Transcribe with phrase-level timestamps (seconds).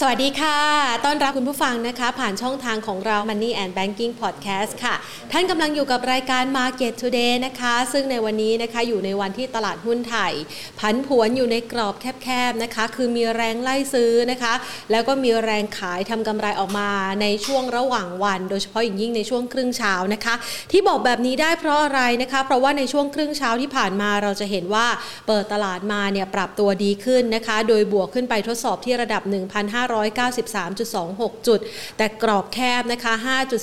[0.00, 0.58] สวัสดีค่ะ
[1.04, 4.94] ต้อนรับคุณผู้ฟังนะคะ ผ่านช่องทางของเรา Money and Banking Podcast ค่ะ
[5.32, 10.32] ท่านกำลังอยู่กับรายการ Market Today นะคะ ซึ่งในวันนี้นะคะอยู่ในวันที่ตลาดหุ้นไทย
[10.80, 14.54] ผันผวนอยู่ในกรอบแคบๆนะคะ คือมีแรงไล่ซื้อนะคะ
[14.90, 16.90] แล้วก็มีแรงขายทำกำไรออกมา
[17.22, 20.34] ในช่วงระหว่างวัน โดยเฉพาะอย่างยิ่งในช่วงครึ่งเช้านะคะ
[20.72, 24.86] ที่บอกแบบนี้ได้เพราะอะไรนะคะ เพราะว่าในช่วงครึ่งเช้าที่ผ่านมาเราจะเห็นว่า
[25.26, 31.60] เปิดตลาดมาเนี่ยปรับตัวดีขึ้นนะคะ โดยบวกขึ้นไปทดสอบที่ระดับ 1,500 593.26 จุด
[31.96, 33.12] แต่กรอบแคบนะคะ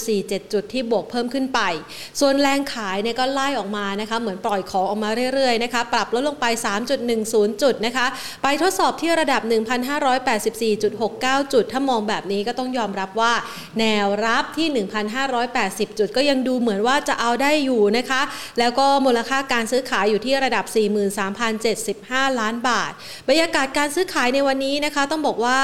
[0.01, 1.59] 5.47 จุดที่บวกเพิ่มขึ้นไป
[2.19, 6.45] ส่วนแรงขายเนี่ยก็ไล่ออกมานะคะ เหมือนปล่อยของออกมาเรื่อยๆนะคะ ปรับลดลงไป
[7.03, 8.05] 3.10 จุดนะคะ
[8.43, 9.41] ไปทดสอบที่ระดับ
[10.47, 13.33] 1,584.69 จุด ถ้ามองแบบนี้ก็ต้องยอมรับว่า
[13.79, 14.85] แนวรับที่
[15.33, 18.21] 1,580 จุด ก็ยังดูเหมือนว่าจะเอาได้อยู่นะคะ
[18.59, 20.65] แล้วก็มูลค่าการซื้อขายอยู่ที่ระดับ
[21.47, 22.91] 43,075 ล้านบาท
[23.29, 25.59] บรรยากาศการซื้อขายในวันนี้นะคะ ต้องบอกว่า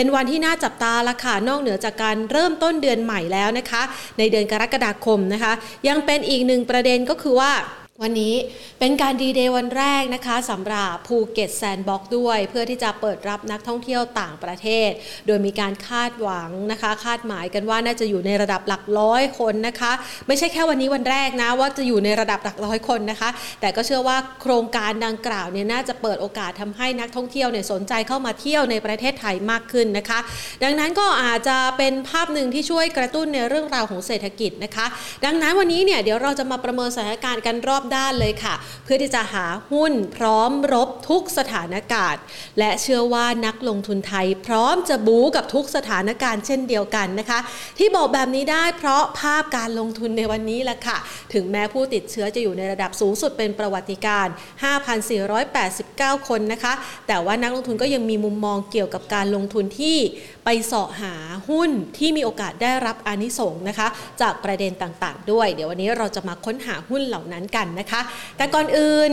[0.00, 3.82] เป็นวันที่น่าจับตาละค่ะนอกเหนือจากการเริ่มต้นเดือนใหม่แล้วนะคะ
[4.18, 5.52] ในเดือนกรกฎาคมนะคะ
[5.88, 7.52] ยังเป็นอีกหนึ่งประเด็นก็คือว่า
[8.04, 8.34] วันนี้
[8.80, 14.90] เป็นการดีเดย์วันแรกนะคะสำหรับภูเก็ต Sandbox ด้วย เพื่อที่จะเปิดรับนักท่องเที่ยวต่างประเทศ
[15.26, 19.92] โดยมีการคาดหวังนะคะ คาดหมายกันว่าน่าจะอยู่ในระดับหลักร้อยคนนะคะ
[20.26, 30.18] ไม่ใช่แค่วันนี้วันแรกนะว่าจะอยู่ในระดับหลักร้อยคนนะคะ แต่ก็เชื่อว่าโครงการดังกล่าวเนี่ยน่าจะเปิดโอกาสทำให้นักท่องเที่ยวเนี่ยสนใจเข้ามาเที่ยวในประเทศไทยมากขึ้นนะคะ
[30.62, 34.86] ดังนั้นก็อาจจะเป็นภาพหนึ่งที่ช่วยกระตุ้นในเรื่องราวของเศรษฐกิจนะคะ
[35.24, 42.20] ดังนั้นวันนี้เนี่ยเดี๋ยวเราจะมาประเมินสถานการณ์กันรอบด้านเลยค่ะ เพื่อที่จะหาหุ้นพร้อมรบทุกสถานการณ์
[42.58, 47.38] และเชื่อว่านักลงทุนไทย พร้อมจะบู๊กับทุกสถานการณ์เช่นเดียวกันนะคะ
[47.78, 50.98] ที่บอกแบบนี้ได้เพราะภาพการลงทุนในวันนี้แหละค่ะ
[51.34, 54.26] ถึงแม้ผู้ติดเชื้อจะอยู่ในระดับสูงสุดเป็นประวัติการ
[55.48, 56.72] 5,489 คนนะคะ
[57.08, 59.98] แต่ว่านักลงทุนก็ยังมีมุมมองเกี่ยวกับการลงทุนที่
[60.50, 61.14] ไปเสาะหา
[61.50, 63.88] หุ้นที่มีโอกาสได้รับอานิสงส์นะคะ
[64.20, 68.00] จากประเด็นต่างๆ ด้วย เดี๋ยววันนี้เราจะมาค้นหาหุ้นเหล่านั้นกันนะคะ
[68.36, 69.10] แต่ก่อนอื่น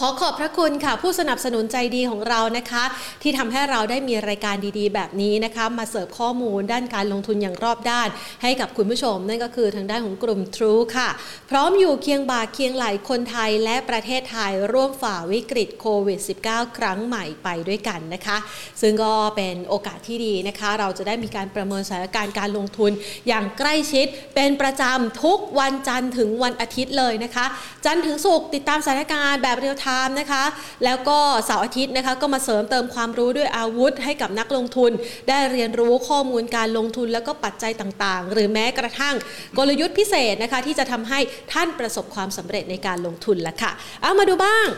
[0.00, 2.84] ขอขอบพระคุณค่ะ ผู้สนับสนุนใจดีของเรานะคะ
[3.22, 8.08] ที่ทำให้เราได้มีรายการดีๆ แบบนี้นะคะ มาเสิร์ฟข้อมูลด้านการลงทุนอย่างรอบด้าน
[8.42, 11.08] ให้กับคุณผู้ชม นั่นก็คือทางด้านของกลุ่ม True ค่ะ
[11.50, 18.36] พร้อมอยู่เคียงบ่าเคียงไหลคนไทยและประเทศไทยร่วมฝ่าวิกฤตโควิด -19 ครั้งใหม่ไปด้วยกันนะคะ
[18.80, 22.92] ซึ่งก็เป็นโอกาสที่ดีนะคะ เราจะได้มีการประเมินสถานการณ์การลงทุน
[23.28, 27.46] อย่างใกล้ชิด เป็นประจำทุกวันจันทร์ถึงวันอาทิตย์เลยนะคะ
[27.84, 30.44] จันทร์ถึงศุกร์ติดตามสถานการณ์แบบเรียลไทม์นะคะ
[30.84, 34.92] แล้วก็เสาร์อาทิตย์นะคะก็มาเสริมเติมความรู้ด้วยอาวุธ ให้กับนักลงทุน
[35.28, 39.14] ได้เรียนรู้ข้อมูลการลงทุนแล้วก็ปัจจัยต่างๆ หรือแม้กระทั่ง
[39.58, 41.18] กลยุทธ์พิเศษนะคะที่จะทำให้
[41.52, 43.72] ท่านประสบความสำเร็จในการลงทุนละค่ะ
[44.02, 44.68] เอามาดูบ้าง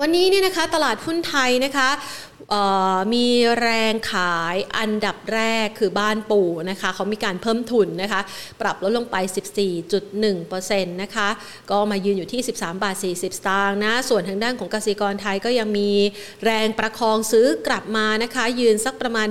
[0.00, 1.88] วันนี้เนี่ยนะคะตลาดหุ้นไทยนะคะ
[3.14, 3.26] มี
[3.60, 8.20] แรงขายอันดับแรกคือบ้านปู่นะคะเขามีการเพิ่มทุนนะคะ
[8.60, 9.16] ปรับลดลงไป
[9.94, 11.28] 14.1%นะคะ
[11.70, 15.90] ก็มายืนอยู่ที่ 13 บาท 40 สตางค์นะ ส่วนทางด้านของกสิกรไทยก็ยังมี
[16.44, 19.28] แรงประคองซื้อกลับมานะคะ ยืนสักประมาณ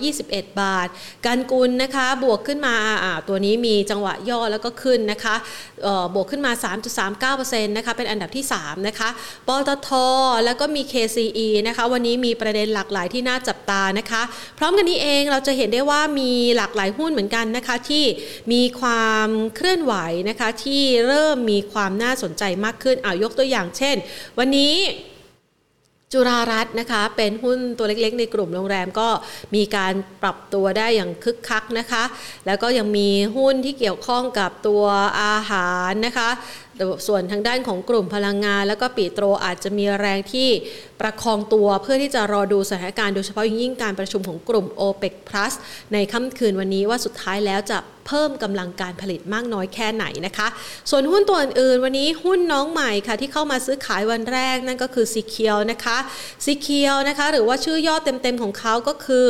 [0.00, 0.88] 121 บาท
[1.26, 2.76] การกุลนะคะบวกขึ้นมา
[3.28, 5.34] ตัวนี้มีจังหวะย่อแล้วก็ขึ้นนะคะ
[6.14, 6.52] บวกขึ้นมา
[7.32, 9.08] 3.39%นะคะเป็นอันดับที่ 3 นะคะ
[9.48, 9.90] ปตท
[10.44, 14.22] แล้วก็มี KCE นะคะวันนี้มีประเด็นหลากหลายที่น่าจับตานะคะ
[14.58, 18.04] พร้อมกันนี้เองเราจะเห็นได้ว่ามีหลากหลายหุ้นเหมือนกันนะคะที่
[18.52, 19.94] มีความเคลื่อนไหว
[20.28, 23.96] นะคะที่เริ่มมีความน่าสนใจมากขึ้นเอายกตัวอย่างเช่น
[24.38, 24.74] วันนี้
[26.12, 29.08] จุฬารัตน์นะคะเป็นหุ้นตัวเล็กๆ ในกลุ่มโรงแรมก็
[29.54, 32.04] มีการปรับตัวได้อย่างคึกคักนะคะ
[32.46, 34.84] แล้วก็ยังมีหุ้นที่เกี่ยวข้องกับตัว
[35.22, 36.30] อาหารนะคะ
[37.06, 40.48] ส่วนทางด้านของกลุ่มพลังงาน แล้วก็ปีโตรอาจจะมีแรงที่
[41.00, 45.52] ประคองตัวเพื่อที่จะรอดูสถานการณ์โดยเฉพาะยิ่งการประชุมของกลุ่ม OPEC Plus
[45.92, 50.48] ในค่ำคืนวันนี้ว่าสุดท้ายแล้วจะเพิ่มกำลังการผลิตมากน้อยแค่ไหนนะคะ
[50.90, 55.98] ส่วนหุ้นตัวอื่นๆ วันนี้หุ้นน้องใหม่ค่ะที่เข้ามาซื้อขายวันแรกนั่นก็คือ c ีเคียวนะคะ
[56.44, 59.26] ซีเคียวนะคะ หรือว่าชื่อย่อเต็มๆ ของเขาก็คือ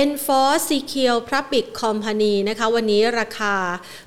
[0.00, 3.54] e n f o r c e c u r e Public Company นะคะ วันนี้ราคา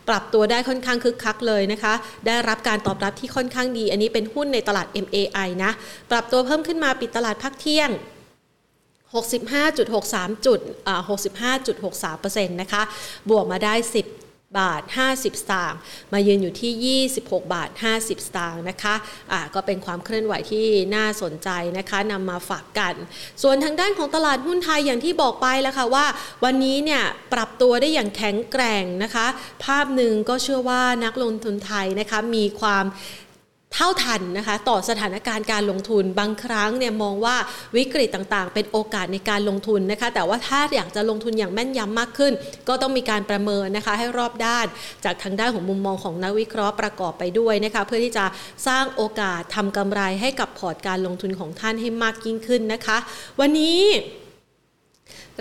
[0.10, 1.94] ปรับตัวได้ค่อนข้างคึกคักเลยนะคะ
[2.28, 5.72] ได้รับการตอบรับที่ค่อนข้างดี อันนี้เป็นหุ้นในตลาด MAI นะ
[6.12, 7.90] ปรับตัวเพิ่มขึ้นมาปิดตลาดพักเที่ยง
[9.18, 11.02] 65.63จุดอ่า
[11.66, 12.82] 65.63%นะคะ
[13.30, 14.82] บวกมาได้ 10 บาท
[15.12, 15.80] 50 สตางค์
[16.14, 17.70] มายืนอยู่ที่ 26 บาท
[18.00, 18.96] 50 สตางค์นะคะ
[19.32, 20.66] อ่าก็เป็นความเคลื่อนไหวที่
[20.96, 22.94] น่าสนใจนะคะนำมาฝากกัน
[23.44, 26.06] ส่วนทางด้านของตลาดหุ้นไทยอย่างที่บอกไปแล้วค่ะว่า
[26.44, 27.04] วันนี้เนี่ย
[27.34, 29.28] ปรับตัวได้อย่างแข็งแกร่งนะคะ
[29.64, 32.86] ภาพหนึ่งก็เชื่อว่านักลงทุนไทยนะคะมีความ
[33.74, 37.36] เท่าทันนะคะต่อสถานการณ์การลงทุนบางครั้งเนี่ยมองว่า
[37.78, 42.34] วิกฤตต่างๆ เป็นโอกาสในการลงทุนนะคะแต่ว่าถ้าอยากจะลงทุนอย่างแม่นยำมากขึ้น
[42.68, 44.66] ก็ต้องมีการประเมินนะคะให้รอบด้าน
[45.06, 48.26] จากทางด้านของมุมมองของนักวิเคราะห์ประกอบไปด้วยนะคะเพื่อที่จะ
[48.68, 52.98] สร้างโอกาสทำกำไรให้กับพอร์ตการลงทุนของท่านให้มากยิ่งขึ้นนะคะ
[53.40, 53.80] วันนี้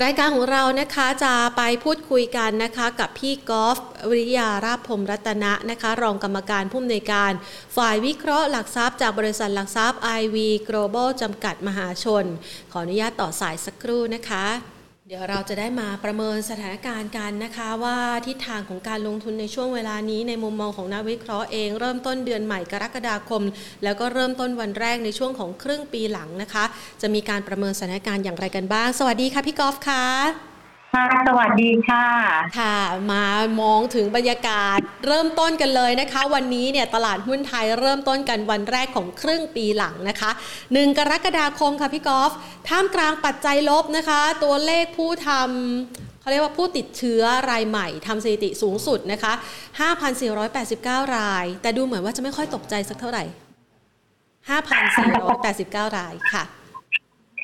[0.04, 3.78] รายการของเรานะคะจะไปพูดคุยกันนะคะ กับพี่กอล์ฟ
[4.08, 7.32] วิริยาราพมรัตนะนะคะ รองกรรมการผู้อำนวยการ
[7.76, 10.36] ฝ่ายวิเคราะห์หลักทรัพย์จากบริษัทหลักทรัพย์ IV
[10.68, 12.24] Global จำกัดมหาชน
[12.72, 14.77] ขออนุญาตต่อสายสักครู่นะคะ
[15.10, 17.96] เดี๋ยวเราจะได้มาประเมินสถานการณ์กันนะคะว่า
[18.26, 23.43] ทิศทางของการลงทุนในช่วงเวลานี้ในมุมมองของนักวิเคราะห์เองเริ่มต้นเดือนใหม่กรกฎาคม
[23.84, 26.64] แล้วก็เริ่มต้นวันแรกในช่วงของครึ่งปีหลังนะคะ
[27.02, 30.47] จะมีการประเมินสถานการณ์อย่างไรกันบ้าง สวัสดีค่ะพี่กอล์ฟค่ะ
[30.98, 32.06] ค่ะสวัสดีค่ะ
[32.58, 32.78] ค่ะ
[33.12, 33.24] มา
[33.60, 40.30] มองถึงบรรยากาศเริ่มต้นกันเลยนะคะ วันนี้เนี่ยตลาดหุ้นไทยเริ่มต้นกันวันแรกของครึ่งปีหลังนะคะ
[40.72, 42.32] หนึ่งกรกฎาคมค่ะพี่กอล์ฟ
[42.68, 49.32] ท่ามกลางปัจจัยลบนะคะ ตัวเลขผู้ทำเขาเรียกว่าผู้ติดเชื้อรายใหม่ทำสถิติสูงสุดนะคะ
[50.44, 53.24] 5,489 ราย แต่ดูเหมือนว่าจะไม่ค่อยตกใจสักเท่าไหร่
[55.86, 56.57] 5,489 รายค่ะ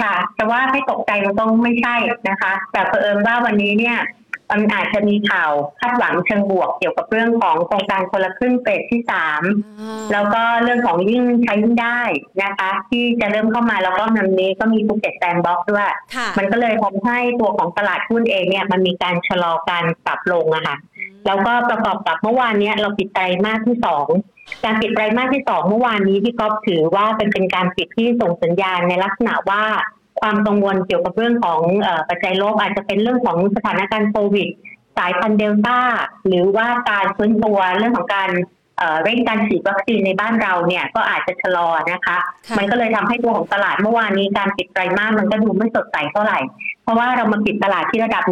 [0.01, 1.97] ค่ะ แต่ว่าให้ตกใจมันต้องไม่ใช่
[2.29, 3.99] นะคะ แต่เผอิญว่าวันนี้เนี่ย
[4.51, 9.43] มันอาจจะมีข่าวคาดหวังเชิงบวกเกี่ยวกับเรื่องของโครงการคนละครึ่งเฟสที่สาม
[10.13, 12.01] แล้วก็เรื่องของยิ่งใช้ยิ่งได้
[12.43, 15.87] นะคะ ที่จะเริ่มเข้ามาแล้วก็วันนี้ก็มีภูเก็ต Sandbox ด้วย
[16.39, 20.77] มันก็เลยทำให้ตัวของตลาดหุ้นเองเนี่ยมันมีการชะลอการปรับลงอะค่ะ
[21.27, 24.07] แล้วก็ประกอบกับเมื่อวานนี้เราปิดไตรมาสที่สอง
[24.65, 29.63] การปิดไตรมาสที่สองเมื่อวานนี้ที่ก๊อฟถือว่าเป็นเป็นการปิดที่ส่งสัญญาณในลักษณะว่า
[30.21, 31.61] ความกังวลเกี่ยวกับเรื่องของ
[32.09, 34.49] ปัจจัยลบอาจจะเป็นเรื่องของสถานการณ์โควิด
[34.99, 35.79] สายพันธุ์เดลต้า
[36.27, 38.31] หรือว่าการฟื้นตัวเรื่องของการ
[39.05, 42.17] เร่งการฉีดวัคซีนในบ้านเราเนี่ยก็อาจจะชะลอนะคะ
[42.59, 46.39] มันก็เลยทำให้ตัวของตลาดเมื่อวานนี้การปิดไตรมาสมันก็ดูไม่สดใสเท่าไหร่
[46.83, 48.23] เพราะว่าเรามาปิดตลาดที่ระดับ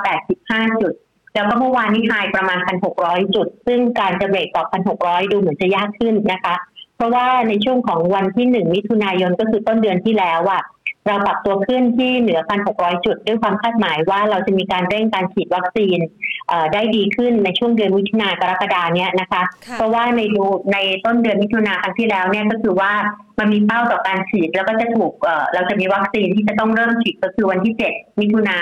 [0.00, 0.92] 1,585 จุด
[1.34, 2.58] แล้วก็เมื่อวานนี้ไฮประมาณ
[2.96, 4.64] 1,600 จุด ซึ่งการจะเบรกต่อ
[4.98, 6.54] 1,600 ดูเหมือนจะยากขึ้นนะคะ
[6.96, 10.62] เพราะว่าในช่วงของวันที่ 1 มิถุนายนก็คือต้นเดือนที่แล้วอะ
[11.06, 12.40] เราปรับตัวขึ้นที่เหนือ
[12.72, 15.98] 1,600 จุด ด้วยความคาดหมายว่าเราจะมีการเร่งการฉีดวัคซีน
[16.72, 19.42] ได้ดีขึ้นในช่วงเดือนมิถุนากรกฎาเนี้ยนะคะ
[19.76, 22.92] เพราะว่าในดูในต้นเดือนมิถุนาครั้งที่แล้วเนี่ยก็คือว่า
[23.38, 25.12] มันมีเป้าต่อการฉีดแล้วก็จะถูก
[25.54, 28.58] เราจะมีวัคซีนที่จะต้องเริ่มฉีดก็คือวันที่ 7 มิถุนา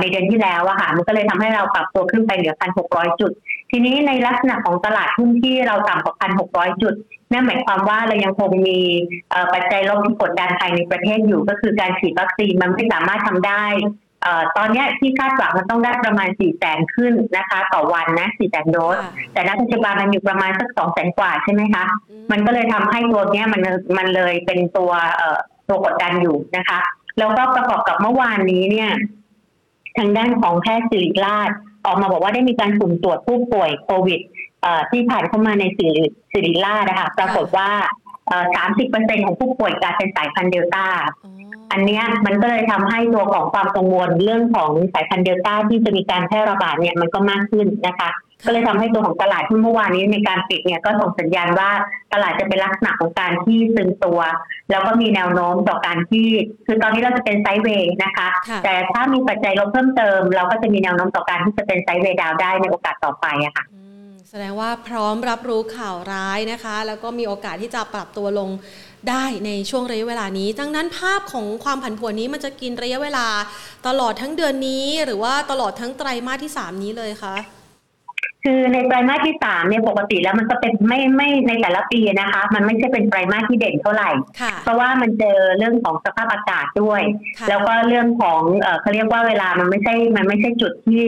[0.00, 2.54] ในเดือนที่แล้วอะค่ะ มันก็เลยทำให้เราปรับตัวขึ้นไปเหลือ
[2.86, 3.32] 1,600จุด
[3.70, 6.28] ทีนี้ในลักษณะของตลาดหุ้นที่เราต่ำกว่า
[6.72, 6.94] 1,600จุด
[7.32, 8.78] นั่นหมายความว่าเรายังคงมี
[9.54, 13.64] ปัจจัยลบที่กดดันภายในประเทศอยู่ ก็คือการฉีดวัคซีนมันไม่สามารถทำได้
[14.56, 18.98] ตอนนี้ที่คาดหวังมันต้องได้ประมาณ4ี่แสนขึ้นนะคะ ต่อวันนะสี่แสนโดส
[19.32, 21.84] แต่ณปัจจุบันมันอยู่ประมาณสักสองแสนกว่าใช่ไหมคะ
[22.30, 23.62] มันก็เลยทำให้ตัวนี้มัน
[23.98, 24.92] มันเลยเป็นตัว
[25.68, 26.78] ตัวกดดันอยู่นะคะ
[27.18, 28.90] แล้วก็ประกอบกับเมื่อวานนี้เนี่ย
[29.98, 31.50] ทางด้านของแพทย์สิริราช
[31.86, 34.20] ออกมาบอกว่าได้มีการสุ่มตรวจผู้ป่วยโควิด
[34.90, 37.68] ที่ผ่านเข้ามาในสิริสิริราชนะคะปรากฏว่า
[38.56, 40.86] สามสิบเปอร์เซ็นของผู้ป่วยกลายเป็นสายพันธุ์เดลต้า
[41.72, 48.10] อันนี้มันก็เลยทำให้ตัวของความกังวลเรื่องของสายพันธุ์เดลต้าที่จะมีการแพร่ระบาดเนี่ยมันก็มากขึ้นนะคะ
[48.44, 51.70] ก็เลยทำให้ตัวของตลาดที่เมื่อวานนี้ในการปิดเนี่ยก็ส่งสัญญาณว่า
[52.12, 54.20] ตลาดจะเป็นลักษณะของการที่ซึมตัว
[54.70, 56.26] แล้วก็มีแนวโน้มต่อการที่
[56.66, 58.28] คือตอนนี้เราจะเป็นไซด์เวย์นะคะ
[58.64, 63.64] แต่ถ้ามีปัจจัยลบเพิ่มเติม เราก็จะมีแนวโน้มต่อการที่จะเป็นไซด์เวย์ดาวได้ในโอกาสต่อไปอะค่ะ
[64.30, 68.50] แสดงว่าพร้อมรับรู้ข่าวร้ายนะคะ แล้วก็มีโอกาสที่จะปรับตัวลง
[69.08, 73.26] ได้ในช่วงระยะเวลานี้ ดังนั้นภาพของความผันผวนนี้มันจะกินระยะเวลา
[73.86, 77.36] ตลอดทั้งเดือนนี้ หรือว่าตลอดทั้งไตรมาสที่สามนี้เลยคะ
[78.48, 84.10] คือในไตรมาสที่สามเนี่ยปกติแล้วมันก็เป็นไม่ไม่ในแต่ละปีนะคะ มันไม่ใช่เป็นไตรมาสที่เด่นเท่าไหร่
[84.62, 87.02] เพราะว่ามันเจอเรื่องของสภาพอากาศด้วย
[87.48, 88.40] แล้วก็เรื่องของ
[88.80, 91.04] เขาเรียกว่าเวลามันไม่ใช่มันไม่ใช่จุดที่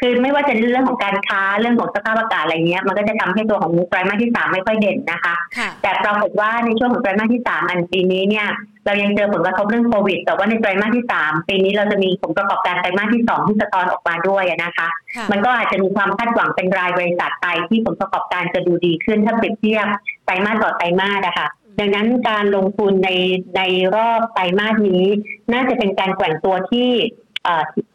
[0.00, 5.34] คือไม่ว่าจะเรื่องของการค้าเรื่องของสภาพอากาศอะไรเงี้ย มันก็จะทำให้ตัวของไตรมาสที่สามไม่ค่อยเด่นนะคะ
[5.82, 8.46] แต่ปรากฏว่าในช่วงของไตรมาสที่สามอันปีนี้เนี่ย
[8.86, 14.88] เรายังเจอผลกระทบเรื่องโควิด แต่ว่าในไตรมาสที่สามปีนี้เราจะมีผลประกอบการไตรมาสที่สองที่สะท้อนออกมาด้วยนะคะ
[15.30, 19.86] มันก็อาจจะมีความคาดหวังเป็นรายบริษัทไปที่ผลประกอบการจะดูดีขึ้นถ้าเปรียบเทียบ
[20.24, 21.48] ไตรมาสต่อไตรมาสนะคะ
[21.80, 23.10] ดังนั้นการลงทุนใน
[23.56, 23.62] ใน
[23.94, 25.04] รอบไตรมาสนี้
[25.52, 26.90] น่าจะเป็นการแกว่งตัวที่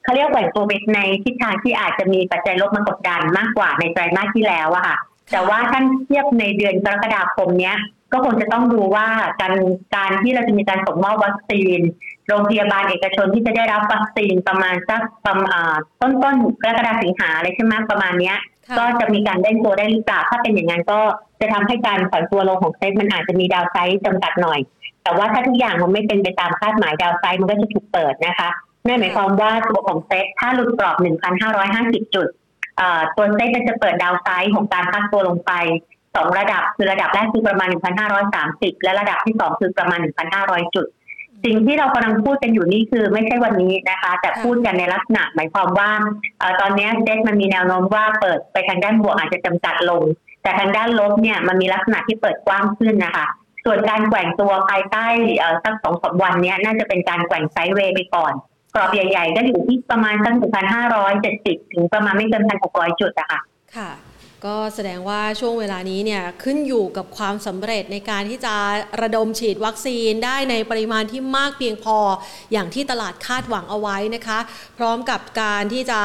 [0.04, 4.98] เขาเรียกแหว่งตัวเในทิศทางที่อาจจะมีปัจจัยลบมากดดันมากกว่าในไตรมาสที่แล้วอะค่ะ
[5.32, 7.78] แต่ว่าท่านเทียบในเดือนกรกฎาคมเนี้ย
[8.12, 9.08] ก็คงจะต้องดูว่า
[9.42, 9.54] การ
[9.96, 11.80] การที่เราจะมีการส่งมอบวัคซีน
[12.28, 18.38] โรงพยาบาลเอกชนที่จะได้รับวัคซีนประมาณสักประมาณต้นต้นกรกฎาสิงหาอะไรใช่ไหมประมาณเนี้ย
[18.78, 21.00] ก็จะมีการเล่นตัวได้หรือเปล่าถ้าเป็นอย่างนั้นก็
[21.40, 24.60] จะทำให้การถอนตัวลงของเซ็ตมันอาจจะมีดาวไซด์จำกัดหน่อย
[25.04, 28.50] แต่ว่าถ้าทุกอย่างมันไม่เป็นไปตามคาดหมายดาวไซด์มันก็จะถูกเปิดนะคะ
[28.88, 30.96] นั่นหมายความว่าตัวของเซ็ตถ้าหลุดกรอบ
[31.56, 32.28] 1,550 จุด
[33.16, 35.52] ตัวเซ็ตมันจะเปิดดาวไซด์ของการพักตัวลงไป
[36.16, 37.68] สองระดับคือระดับแรกคือประมาณ
[38.26, 40.00] 1,530 และระดับที่สองคือประมาณ
[40.38, 40.86] 1,500 จุด
[41.46, 45.90] สิ่งที่เรากำลังพูดกันอยู่นี่คือไม่ใช่วันนี้นะคะ แต่พูดกันในลักษณะหมายความว่า
[46.62, 50.04] ตอนนี้เซ็ตมันมีแนวโน้มว่าเปิดไปทางด้านบวกอาจจะจำกัดลง
[50.44, 53.26] แต่ทางด้านลบเนี่ยมันมีลักษณะที่เปิดกว้างขึ้นนะคะ
[53.66, 55.06] ส่วนการแกว่งตัวภายใต้
[55.64, 58.34] สักสองสามวันนี้น่าจะเป็นการแกว่งไซด์เวย์ไปก่อน
[58.76, 63.42] กรอบใหญ่ ๆ ก็อยู่ที่ประมาณตั้งพันห้าร้อยเจ็ดสิบถึงประมาณไม่เกินพันหกร้อยจุดอะค่ะ
[63.76, 63.90] ค่ะ
[64.48, 68.56] ก็แสดงว่าช่วงเวลานี้เนี่ยขึ้นอยู่กับความสำเร็จในการที่จะ
[69.02, 71.98] ระดมฉีดวัคซีนได้ในปริมาณที่มากเพียงพอ
[72.52, 74.40] อย่างที่ตลาดคาดหวังเอาไว้นะคะ
[74.78, 76.00] พร้อมกับการที่จะ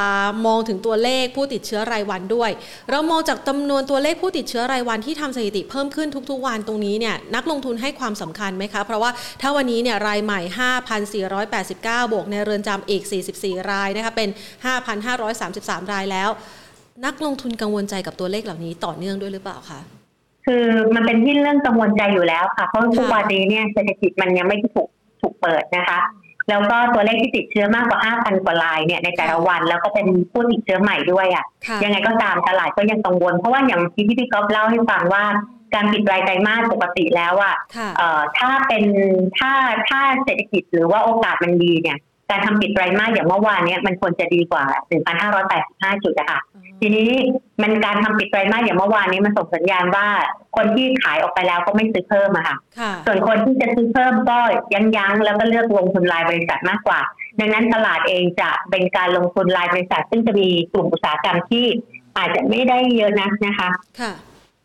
[0.47, 2.51] มองถึงตัวเลขผู้ติดเชื้อรายวันด้วย
[2.91, 9.11] เรามองจากจำนวนตัวเลขผู้ติดเชื้อรายวันที่ทำสถิติเพิ่มขึ้นทุกๆวันตรงนี้เนี่ยนักลงทุนให้ความสำคัญไหมคะ เพราะว่า
[9.41, 10.41] ถ้าวันนี้เนี่ยรายใหม่
[11.43, 13.03] 5,489 บวกในเรือนจำอีก
[13.37, 14.29] 44 รายนะคะเป็น
[15.11, 16.31] 5,533 รายแล้ว
[17.03, 19.81] นักลงทุนกังวลใจกับตัวเลขเหล่านี้ต่อเนื่องด้วยหรือเปล่าคะ
[20.47, 24.89] คือมันเป็นที่เรื่องกังวลใจอยู่แล้วค่ะ เพราะทุกวันนี้เนี่ยเศรษฐกิจมันยังไม่ถูก
[25.21, 25.99] ถูกเปิดนะคะ
[26.49, 31.45] แล้วก็ตัวเลขที่ติดเชื้อมากกว่า 5,000 กว่ารายเนี่ยในแต่ละวันแล้วก็เป็นผู้ติดเชื้อใหม่ด้วยอะ
[31.85, 35.25] ยังไงก็ตามตลาดก็ยังกังวล เพราะว่าอย่างที่พี่ก๊อฟเล่าให้ฟังว่า
[35.75, 37.55] การปิดรายไตรมาสปกติแล้วอะ
[38.39, 38.85] ถ้าเป็น
[39.39, 39.53] ถ้า
[39.89, 41.99] ถ้าเศรษฐกิจหรือว่าโอกาสมันดีเนี่ย
[42.31, 44.65] การทำปิดไตรมาสอย่างเมื่อวานนี้มันควรจะดีกว่า
[45.35, 46.41] 1,585 จุดนะคะ
[46.87, 47.11] ทีนี้
[47.63, 50.07] มันการทำปิดไตรมาสอย่างเมื่อวานนี้มันส่งสัญญาณว่า
[50.57, 52.57] คนที่ขายออกไปแล้วก็ไม่ซื้อเพิ่มอะค่ะ
[53.07, 54.39] ส่วนคนที่จะซื้อเพิ่มก็
[54.75, 57.01] ยั้งยั้งแล้วก็เลือกลงทุนรายบริษัทมากกว่า
[57.41, 61.67] ดังนั้นตลาดเองจะเป็นการลงทุนรายบริษัท ซึ่งจะมีกลุ่มอุตสาหกรรมที่
[62.19, 63.69] อาจจะไม่ได้เยอะนักนะคะ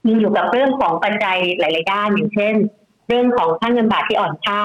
[0.05, 2.55] มีอยู่กับเรื่องของปัจจัยหลาย ๆ ด้านอย่างเช่น
[3.07, 4.59] เรื่องของค่าเงินบาทที่อ่อนค่า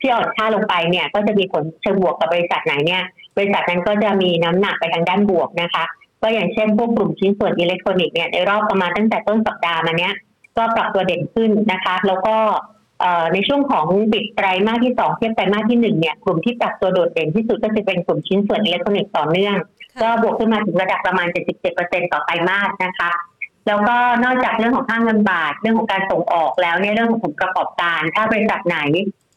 [0.00, 3.02] ที่อ่อนค่าลงไปเนี่ย ก็จะมีผลเชิงบวกกับบริษัทไหนเนี่ย
[3.36, 5.84] บริษัทนั้นก็จะมีน้ำหนักไปทางด้านบวกนะคะ
[6.22, 10.14] ก็อย่างเช่นพวกกลุ่มชิ้นส่วนอิเล็กทรอนิกส์เนี่ยในรอบประมาณตั้งแต่ต้นสัปดาห์มาเนี้ย
[10.56, 12.36] ก็ปรับตัวเด่นขึ้นนะคะ แล้วก็
[13.32, 19.56] ในช่วงของปิดไตรมาสที่สองเทียบไตรมาสที่หนึ่งเนี่ยกลุ่มที่ปรับตัวโดดเด่นที่สุดก็จะเป็นกลุ่มชิ้นส่วนอิเล็กทรอนิกส์ต่อเนื่อง
[20.02, 21.26] ก็บวกขึ้นมาถึงระดับประมาณ
[21.70, 23.10] 77%ต่อไตรมาสนะคะ
[23.66, 28.78] แล้วก็นอกจากเรื่องของค่าเงินบาท เรื่องของการส่งออกแล้วเนี่ยเรื่องของผลประกอบการ ถ้าบริษัทไหน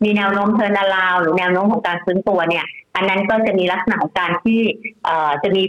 [0.03, 4.59] มีแนวโน้ม turnaround หรือแนวโน้มของการฟื้นตัวเนี่ย อันนั้นก็จะมีลักษณะของการที่
[5.43, 5.61] จะมี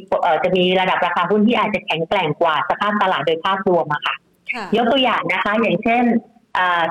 [0.44, 4.14] จะมีระดับราคาหุ้นที่อาจจะแข็งแกร่งกว่าสภาพตลาดโดยภาพรวมอะค่ะ
[4.76, 6.02] ยกตัวอย่างนะคะ อย่างเช่น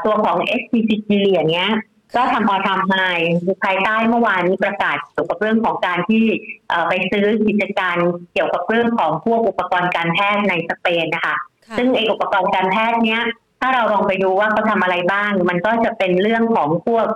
[0.06, 1.70] ตัวของ SCCG อย่างเงี้ย
[2.16, 2.96] ก็ทำออทำไฮ
[3.64, 6.24] ภายใต้เมื่อวานนี้ประกาศเกี่ยวกับเรื่องของการที่
[6.90, 7.98] ไปซื้อกิจการ
[8.34, 11.36] เกี่ยวกับเรื่องของพวกอุปกรณ์การแพทย์ในสเปนนะคะ
[11.78, 13.24] ซึ่งเออุปกรณ์การแพทย์เนี้ย
[13.62, 17.08] ถ้าเราลองไปดูว่าเขาทาอะไรบ้าง มันก็จะเป็นเรื่องของพวก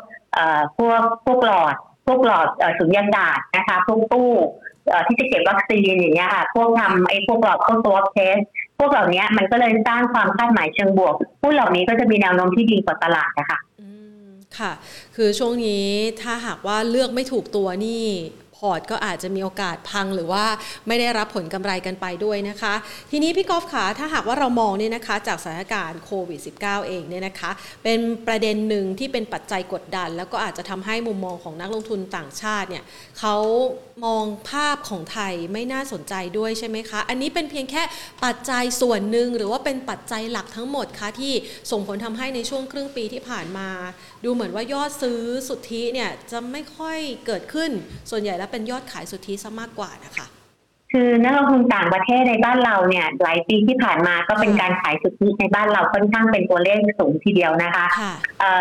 [0.77, 2.47] พวกพวกหลอด พวกหลอด
[2.79, 4.31] สุญญากาศนะคะพวกตู้
[5.07, 8.37] ที่จะเก็บวัคซีนอย่างเงี้ยค่ะ พวกทำไอ้พวกหลอดพวกตัวเทส
[8.77, 13.59] พวกเหล่านี้มันก็เลยสร้างความคาดหมายเชิงบวกผู้เหล่านี้ก็จะมีแนวโน้มที่ดีกว่าตลาดนะคะ
[14.59, 14.71] ค่ะ
[15.15, 15.85] คือช่วงนี้
[16.21, 18.03] ถ้าหากว่าเลือกไม่ถูกตัวนี่
[18.57, 20.45] พอร์ตก็อาจจะมีโอกาสพังหรือว่า
[20.87, 22.73] ไม่ได้รับผลกำไรกันไปด้วยนะคะ
[23.11, 27.51] ทีนี้พี่กอล์ฟขาถ้าหากว่าเรามองเนี่ยนะคะ จากสถานการณ์โควิด -19 เองเนี่ยนะคะ
[27.83, 32.83] เป็นประเด็นหนึ่งที่เป็นปัจจัยกดดัน แล้วก็อาจจะทำให้มุมมองของนักลงทุนต่างชาติเนี่ย
[33.19, 33.35] เขา
[34.05, 37.83] มองภาพของไทยไม่น่าสนใจด้วยใช่ไหมคะ อันนี้เป็นเพียงแค่
[38.25, 41.33] ปัจจัยส่วนหนึ่งหรือว่าเป็นปัจจัยหลักทั้งหมดคะที่
[41.71, 43.69] ส่งผลทำให้ในช่วงครึ่งปีที่ผ่านมา
[44.23, 47.71] ดูเหมือนว่ายอดซื้อสุทธิเนี่ยจะไม่ค่อยเกิดขึ้น
[48.09, 50.27] ส่วนใหญ่แล้วเป็นยอดขายสุทธิซะมากกว่านะคะ
[50.93, 57.85] คือนักลงทุนต่างประเทศในบ้านเราเนี่ยหลายปีที่ผ่านมาก็เป็นการขายสุทธิในบ้านเราค่อนข้างเป็นตัวเลขสูงทีเดียวนะคะ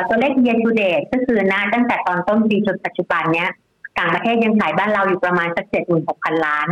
[0.09, 3.51] ตัวเลข year to date ก็คือนะตั้งแต่ตอนต้นปีจนปัจจุบันเนี้ย
[3.99, 6.69] ต่างประเทศยังขายบ้านเราอยู่ประมาณสักเจ็ดหมื่นหกพันล้าน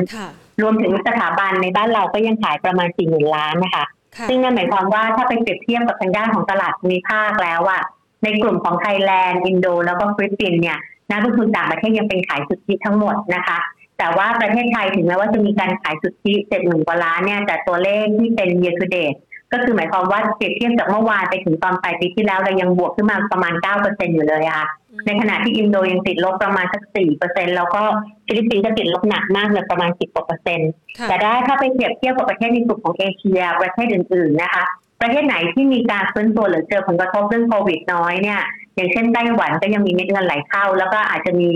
[0.62, 3.85] รวมถึงสถาบันในบ้านเราก็ยังขายประมาณสี่หมื่นล้านนะคะ
[4.29, 7.83] ซึ่งนั่นหมายความว่าถ้าไปเปรียบเทียบกับทางด้านของตลาดภูมิภาคแล้วอะ
[8.25, 10.78] ในกลุ่มของไทยแลนด์ อินโด แล้วก็ฟิลิปปินส์เนี่ย
[11.11, 13.59] นักลงทุนต่างประเทศยังเป็นขายสุทธิทั้งหมดนะคะ
[13.99, 19.19] แต่ว่าประเทศไทยถึงแม้ว่าจะมีการขายสุทธิเจ็ดหมื่นกว่าล้านเนี่ยแต่ตัวเลขที่เป็น year to date
[19.52, 23.52] ก็คือหมายความว่าเปรียบเทียบจากเมื่อวานไปถึงตอนปลายปีที่แล้วเรายังบวกขึ้นมาประมาณ
[23.85, 24.66] 9%อยู่เลยค่ะ
[25.07, 27.83] ในขณะที่อินโดยังติดลบประมาณสักสี่เปอร์เซ็นต์แล้วก็
[28.26, 30.71] ฟิลิปปินส์ก็ติดลบหนักมากเลยประมาณสิบกว่าเปอร์เซ็นต์
[31.09, 34.64] แต่ได้ถ้าไปเทียบเทียบกับประเทศในกลุ่มของเอเชียประเทศอื่นๆนะคะ
[35.01, 38.41] ประเทศไหนที่มีการฟื้นตัวหรือเจอผลกระทบเรื่องโควิดน้อยเนี่ย
[38.75, 41.51] อย่างเช่นไต้หวันก็ยังมีเม็ดเงินไหลเข้า แล้วก็อาจจะมี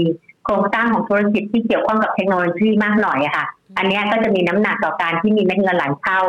[0.44, 3.46] โครงสร้างของธุรกิจที่เกี่ยวข้องกับเทคโนโลยีมากหน่อยอะค่ะ
[3.78, 6.20] อันนี้ก็จะมีน้ำหนักต่อการที่มีเม็ดเงินไหลเข้า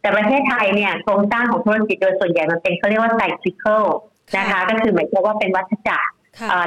[0.00, 3.82] แต่ประเทศไทยเนี่ยโครงสร้างของธุรกิจโดยส่วนใหญ่มันเป็นเขาเรียกว่า cyclical
[4.36, 6.10] นะคะ ก็คือหมายความว่าเป็นวัฏจักร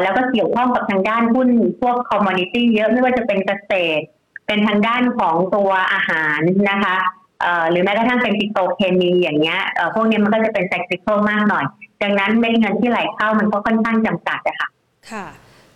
[0.01, 1.49] แล้วก็เกี่ยวข้องกับทางด้านหุ้น
[1.81, 4.03] พวก commodity เยอะไม่ว่าจะเป็นเกษตร
[4.47, 6.39] เป็นทางด้านของตัวอาหาร
[6.69, 6.95] นะคะ
[7.69, 9.59] หรือแม้กระทั่งเป็นปิโตรเคมีอย่างเงี้ย
[9.95, 11.65] พวกนี้มันก็จะเป็น cyclical มากหน่อย
[12.03, 14.69] ดังนั้นเม็ดเงินที่ไหลเข้ามันก็ค่อนข้างจำกัดอะค่ะ
[15.11, 15.25] ค่ะ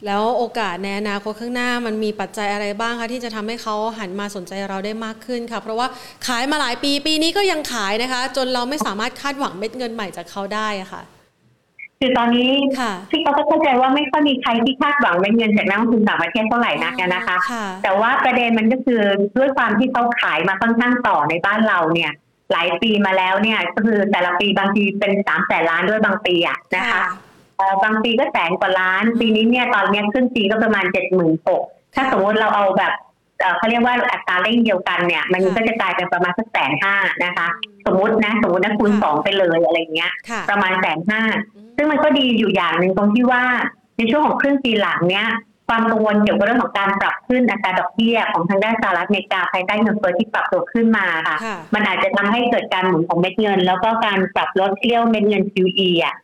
[0.05, 5.88] แล้วโอกาสในอนาคตข้างหน้ามันมีปัจจัยอะไรบ้างคะที่จะทำให้เขาหันมาสนใจเราได้มากขึ้นค่ะ เพราะว่า
[6.27, 11.01] ขายมาหลายปีปีนี้ก็ยังขายนะคะ จนเราไม่สามารถคาดหวังเม็ดเงินใหม่จากเขาได้ะค่ะ
[12.05, 12.51] คือตอนนี้
[13.09, 17.38] พี่เขาก็เข้าใจว่าไม่ค่อยมีใครที่คาดหวังเป็นเงินจากนักลงทุนต่างประเทศเท่าไหร่นักนะคะ
[17.83, 19.01] แต่ว่าประเด็นมันก็คือ
[19.38, 22.12] ด้วยความที่เขาขายมาค่อนข้างต่อในบ้านเราเนี่ย
[22.51, 27.01] หลายปีมาแล้วเนี่ยก็คือแต่ละปีบางทีเป็นสามแสนล้านด้วยบางปีอะนะคะ
[27.83, 31.62] บางปีก็แสนกว่าล้าน ปีนี้เนี่ยตอนนี้ขึ้นปีก็ประมาณเจ็ดหมื่นหก
[31.95, 32.93] ถ้าสมมติเราเอาแบบ
[33.57, 37.47] เขาเรียกว่าอัตราเร่งเดียวกันเนี่ย มันก็จะกลายเป็นประมาณสักแสนห้านะคะ
[37.85, 40.12] สมมตินะ สมมตินะคูณสองไปเลยอะไรเงี้ย
[40.50, 41.21] ประมาณแสนห้า
[41.75, 43.44] ซึ่งมันก็ดีอยู่อย่างหนึ่งตรงที่ว่า
[43.98, 45.27] ในช่วงของครึ่งปีหลังเนี้ย
[45.67, 51.38] ความกังวลเกี่ยวกับเรื่องของการปรับขึ้นอัตราดอกเบี้ยของทางด้านสหรัฐอเมริกาภายใต้เงินเฟ้อที่ปรับตัวขึ้นมาค่ะ
[51.74, 56.15] มันอาจจะทำให้เกิดการหมุนของเม็ดเงิน แล้วก็การปรับลดเรี่ยวเม็ดเงิน QE อะ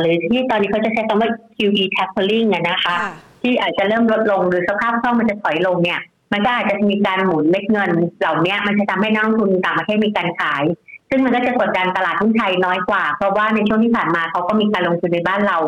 [0.00, 2.94] หรือที่ตอนนี้เขาจะใช้คำว่า QE tapering อะนะคะ
[3.42, 6.00] ที่อาจจะเริ่มลดลงหรือสภาพคล่องมันจะถอยลงเนี่ย
[6.32, 10.62] มันก็อาจจะมีการหมุนเม็ดเงิน เหล่านี้มันจะทำให้นักลงทุนต่างประเทศมีการขาย
[11.10, 15.58] ซึ่งมันก็จะกดดันตลาดหุ้นไทยน้อยกว่า เพราะว่าในช่วงที่ผ่านมาเขาก็มีการลงทุนในบ้านเรา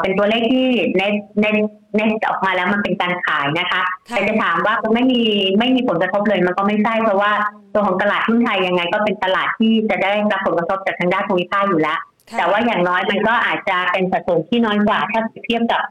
[0.00, 1.56] เป็นตัวเลขที่เน็ตเน็ต
[1.94, 5.20] เน็ตออกมาแล้วมันเป็นการขายนะคะแต่จะถามว่าไม่มี
[5.58, 7.32] ไม่มีผลกระทบเลยมันก็ไม่ใช่เพราะว่า
[7.74, 11.98] ตัวของตลาดหุ้นไทยยังไง ก็เป็นตลาดที่จะได้รับผลกระทบจากทางด้านภูมิภาคอยู่แล้ว
[12.38, 15.82] แต่ว่าอย่างน้อยมันก็อาจจะเป็นสัดส่วนที่น้อยกว่าถ้าเทียบกับ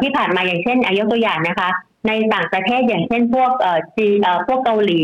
[0.00, 1.68] ที่ผ่านมาอย่างเช่นอายกตัวอย่างนะคะ
[2.06, 5.02] ในต่างประเทศอย่างเช่นพวกเอ่อจีเอ่อพวกเกาหลี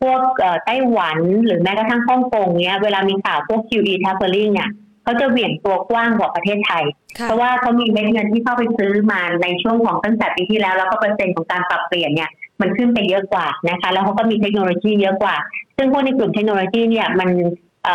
[0.00, 4.70] พวกเอ่อไต้หวันหรือแม้กระทั่งฮ่องกงเนี้ยเวลามีข่าวพวก QE tapering เนี่ย
[5.04, 6.84] เขาจะเหวี่ยงตัวกว้างกว่าประเทศไทย
[7.24, 12.30] เพราะว่าเขามีเม็ดเงินที่เข้าไปซื้อมาในช่วงของตั้งแต่ปีที่แล้ว แล้วก็เปอร์เซ็นต์ของการปรับเปลี่ยนเนี่ย
[12.60, 15.36] มันขึ้นไปเยอะกว่านะคะ แล้วเขาก็มีเทคโนโลยีเยอะกว่า
[15.76, 17.30] ซึ่งพวกในกลุ่มเทคโนโลยีเนี่ยมัน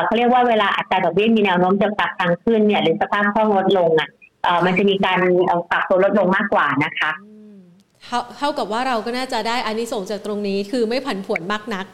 [0.05, 4.09] เขาเรียกว่าเวลาอัตราดอกเบี้ยมีแนวโน้มจะปรับทางขึ้นเนี่ยหรือสภาพคล่องลดลงอะ
[4.65, 5.19] มันจะมีการ
[5.71, 7.11] ปรับตัวลดลงมากกว่านะคะ
[8.37, 11.85] เท่ากับว่าเราก็น่าจะได้อานิสงส์จากตรงนี้ คือไม่ผันผวนมากนัก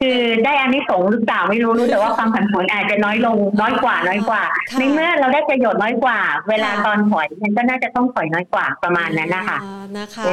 [0.00, 4.42] คือได้อานิสงส์หรือเปล่าไม่รู้รู้แต่ว่าความผันผวนอาจจะน้อยลงน้อยกว่าน้อยกว่า
[4.78, 9.58] ในเมื่อเราได้ประโยชน์น้อยกว่า เวลาตอนถอยมันก็น่าจะต้องถอยน้อยกว่าประมาณนั้นนะคะ
[9.98, 10.24] นะคะ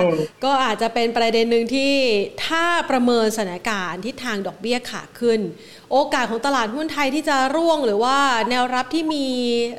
[0.43, 1.93] ก็อาจจะเป็นประเด็นหนึ่งที่
[2.47, 5.39] ถ้าประเมินสถานการณ์ที่ทางดอกเบี้ยขาขึ้น
[5.93, 8.17] โอกาสของตลาดหุ้นไทยที่จะร่วงหรือว่า
[8.49, 9.25] แนวรับที่มี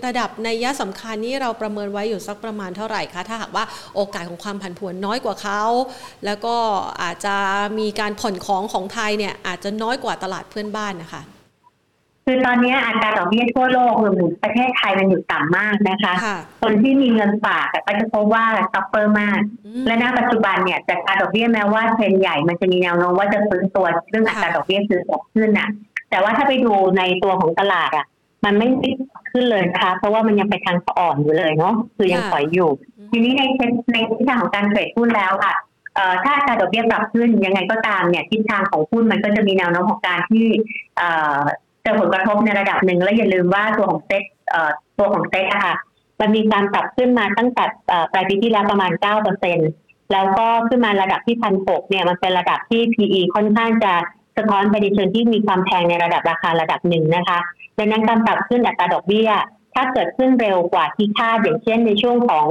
[0.06, 3.64] ระดับในยะสำคัญนี้เราประเมินไว้อยู่สักประมาณเท่าไหร่คะถ้าหากว่า
[3.96, 5.62] โอกาสของความผันผวนน้อยกว่าเขา
[6.26, 6.56] แล้วก็
[7.02, 7.36] อาจจะ
[7.78, 11.22] มีการผ่อนของของไทยเนี่ยอาจจะน้อยกว่าตลาดเพื่อนบ้านนะคะ
[12.26, 16.12] คือตอนนี้อัตราดอกเบี้ยทั่วโลกรวมถึงประเทศไทยมันอยู่ต่ำมากนะคะ
[16.62, 19.40] คนที่มีเงินฝากก็จะพบว่า suffer มาก
[19.86, 25.68] และณปัจจุบันเนี่ยจากการดอกเบี้ยแม้ว่าเทรนใหญ่มันจะมีแนวโน้มว่าจะฟื้นตัวเรื่องอัตราดอกเบี้ยคือตกขึ้นน่ะ
[26.12, 28.06] แต่ว่าถ้าไปดูในตัวของตลาดอะ
[28.44, 28.68] มันไม่
[29.32, 32.70] ขึ้นเลยนะคะ เพราะว่ามันยังไปทางอ่อนอยู่เลยเนาะคือยังถอยอยู่
[33.10, 33.42] ทีนี้ใน
[33.92, 35.54] ในทิศทางของการ trade หุ้นแล้วค่ะ
[36.24, 40.44] ถ้าการดอกเบี้ยปรับขึ้นยังไงก็ตามเนี่ยทิศทางของหุ้นมันก็จะมีแนวโน้มของการที่
[41.82, 44.22] เจอผลกระทบในระดับหนึ่งและอย่าลืมว่าตัวของเซ็ต
[44.98, 45.74] ตัวของเซ็ตอะค่ะ
[46.20, 47.64] มันมีการปรับขึ้นมาตั้งแต่
[48.12, 49.58] ปลายปีที่แล้วประมาณเก้าเปอร์เซ็น
[50.12, 53.92] แล้วก็ขึ้นมาระดับที่พันหกเนี่ยมันเป็นระดับที่ PE ค่อนข้างจะ
[54.36, 57.38] สะท้อนไปในเชิงที่มีความแพงในระดับราคาระดับหนึ่งนะคะ
[57.78, 59.30] ดังนั้นการปรับขึ้นอัตราดอกเบี้ย
[59.74, 62.46] ถ้าเกิดขึ้นเร็วกว่าที่คาดอย่างเช่นในช่วงของ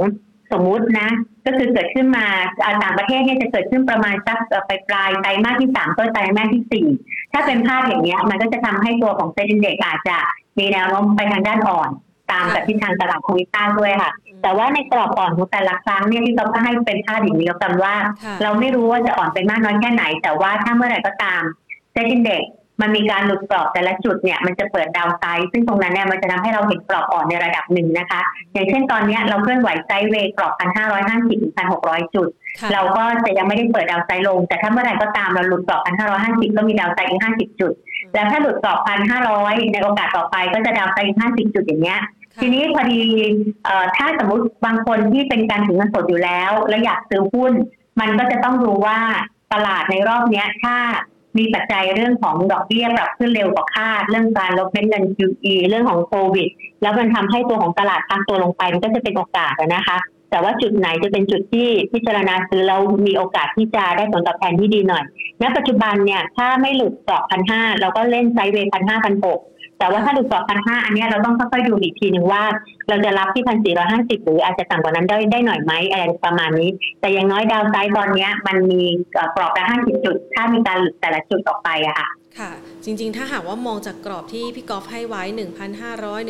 [0.52, 1.08] สมมุตินะ
[1.46, 2.26] ก็คือเกิดขึ้นมา
[2.82, 6.86] ต่างประเทศเนี่ยจะเกิดขึ้นประมาณสักไปปลายไตรมาสที่สามต้นไตรมาสที่สี่
[7.32, 10.18] ถ้าเป็นภาพอย่างนี้มันก็จะทำให้ตัวของเซ็นเด็กอาจจะ
[10.58, 11.90] มีแนวโน้มไปทางด้านอ่อน
[12.30, 14.10] ตามกับทิศทางตลาดภูมิภาคด้วยค่ะ
[14.42, 17.94] แต่ว่าในกรอบอ่อนของแต่ละครั้งเนี่ยที่เราก็ให้เป็นภาพอย่างนี้แล้วกันว่า
[18.42, 21.42] เราไม่รู้ว่าจะอ่อนเป็นมากน้อยแค่ไหน แต่ว่าถ้าเมื่อไหร่ก็ตาม
[21.92, 22.44] เซ็นเด็ก
[22.80, 28.20] มันมีการหลุดกรอบแต่ละจุดเนี่ยมันจะเปิดดาวไซด์ซึ่งตรงนั้นเนี่ยมันจะทำให้เราเห็นกรอบอ่อนในระดับหนึ่งนะคะ
[28.52, 32.28] อย่างเช่นตอนนี้เราเคลื่อนไหวไซด์เวย์กรอบพันห้าร้อยห้าสิบถึงพันหกร้อยจุด
[32.72, 37.72] เราก็จะยังไม่ได้เปิดดาวไซด์ลง แต่ถ้าเมื่อไหร่ก็ตามเราหลุดกรอบพันห้าร้อยห้าสิบก็มีดาวไซด์อีกห้าสิบจุด
[38.14, 42.00] แล้วถ้าหลุดกรอบพันห้าร้อยในโอกาสต่อไปก็จะดาวไซด์อีกห้าสิบจุดอย่างเงี้ย
[42.40, 43.00] ทีนี้พอดี
[43.96, 47.52] ถ้าสมมติบางคนที่เป็นการถือเงินสดอยู่แล้ว แล้วอยากซื้อหุ้น
[48.00, 48.98] มันก็จะต้องดูว่า
[49.52, 50.74] ตลาดในรอบนี้ถ้า
[51.38, 56.48] มีปัจจัยเรื่องของดอกเบี้ยปรับขึ้นเร็วกว่าคาด เรื่องการลดเม็ดเงิน QE เรื่องของโควิด
[56.82, 59.98] แล้วมันทำให้ตัวของตลาดพักตัวลงไปมันก็จะเป็นโอกาสนะคะ
[60.30, 65.04] แต่ว่าจุดไหนจะเป็นจุดที่พิจารณาซื้อแล้วมีโอกาสที่จะได้ผลตอบแทนที่ดีหน่อย
[65.42, 69.40] ณ ปัจจุบันเนี่ยถ้าไม่หลุดกรอบพันห้าเราก็เล่นไซด์เวย์พันห้าพันหก
[69.82, 72.42] แต่ว่าถ้าหลุดกรอบพันห้าอันนี้เราต้องค่อยๆดูอีกทีหนึ่งว่า
[72.88, 78.82] เราจะรับที่พันสี่ร้อยห้าสิบหรืออาจจะต่ำกว่านั้นได้ได้หน่อยไหมอะไรประมาณนี้ แต่อย่างน้อยดาวไซด์ตอนนี้มันมี
[79.14, 82.52] กรอบละห้าสิบจุด ถ้ามีการหลุดแต่ละจุดออกไปอะค่ะค่ะ
[82.84, 85.22] จริงๆ ถ้าหากว่ามองจากกรอบที่พี่กอล์ฟให้ไว้
[85.72, 86.28] 1,500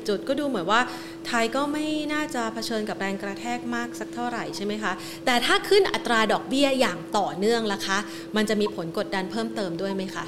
[0.00, 0.80] 1,450 จุด ก็ดูเหมือนว่า
[1.26, 4.92] ไทยก็ไม่น่าจะเผชิญกับแรงกระแทกมากสักเท่าไหร่ใช่ไหมคะ
[5.26, 7.98] แต่ถ้าขึ้นอัตราดอกเบี้ยอย่างต่อเนื่องล่ะคะ
[8.36, 10.26] มันจะมีผลกดดันเพิ่มเติมด้วยไหมคะ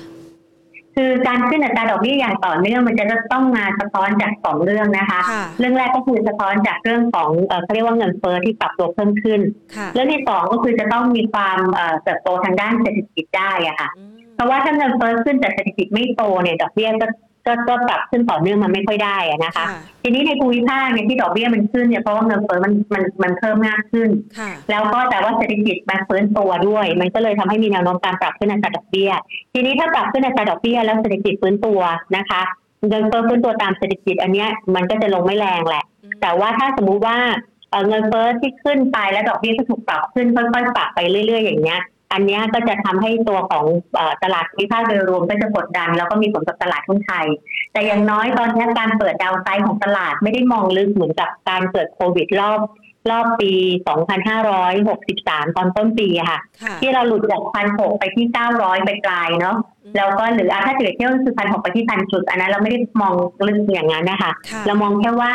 [0.97, 5.21] คือการขึ้นอัตราดอกเบี้ยอย่างต่อเนื่องมันจะต้องมาสะท้อนจากสองเรื่องนะคะ
[5.59, 7.31] เรื่องแรกก็คือสะท้อนจากเรื่องของ
[7.65, 9.41] เขาเรียกว่าเงินเฟ้อที่ปรับตัวเพิ่มขึ้น
[9.95, 11.59] เรื่องที่สองก็คือจะต้องมีความ
[12.03, 13.89] เติบโตทางด้านเศรษฐกิจได้อะค่ะ
[14.35, 17.07] เพราะว่าถ้าเงินเฟ้อขึ้นแต่เศรษฐกิจไม่โตเนี่ยดอกเบี้ยก็
[17.47, 19.67] ก็ก็ปรับขึ้นต่อเนื่องมันไม่ค่อยได้นะคะ
[20.03, 24.11] ทีนี้ในภูมิภาคเนี่ยที่ดอกเบี้ยมันขึ้นเนี่ยเพราะว่าเงินเฟ้อมันมันมันเพิ่มมากขึ้น
[24.71, 29.11] แล้วก็แต่ว่าเศรษฐกิจมันเฟื้นตัวด้วย มันก็เลยทำให้มีแนวโน้มการปรับขึ้นอัตราดอกเบี้ย
[29.53, 31.81] ทีนี้ถ้าปรับขึ้นอัตราดอกเบี้ยแล้วเศรษฐกิจฟื้นตัว
[32.17, 32.43] นะคะ
[32.89, 35.85] เงินเฟ้อฟื้นตัวตามเศรษฐกิจอันนี้มันก็จะลงไม่แรงแหละ
[36.23, 37.17] แต่ว่าถ้าสมมุติว่า
[37.89, 41.81] เงินเฟ้อที่ขึ้นไปแล้วดอกเบี้ยก็ถูกปรับขึ้นค่อยๆปรับไปเรื่อย ๆ อย่างเงี้ย
[42.13, 43.65] อันนี้ก็จะทำให้ตัวของ
[44.25, 47.27] ตลาดวิภาคโดยรวมก็จะกดดัน แล้วก็มีผลกับตลาดหุ้นไทย
[47.73, 52.61] แต่อย่างน้อยตอนนี้การเปิดดาวไซด์ของตลาดไม่ได้มองลึกเหมือนกับการเกิดโควิดรอบ
[53.11, 53.53] รอบปี
[54.35, 56.41] 2563 ตอนต้นปีค่ะ
[56.81, 59.57] ที่เราหลุดจากพันหกไปที่ 900 ไปปลายเนาะ
[59.97, 63.15] แล้วก็หรือถ้าเกิดเที่ยวคือพันหกไปที่พันจุด อันนั้นเราไม่ได้มอง
[63.47, 64.33] ลึกอย่างนั้นนะคะ
[64.67, 65.33] เรามองแค่ว่า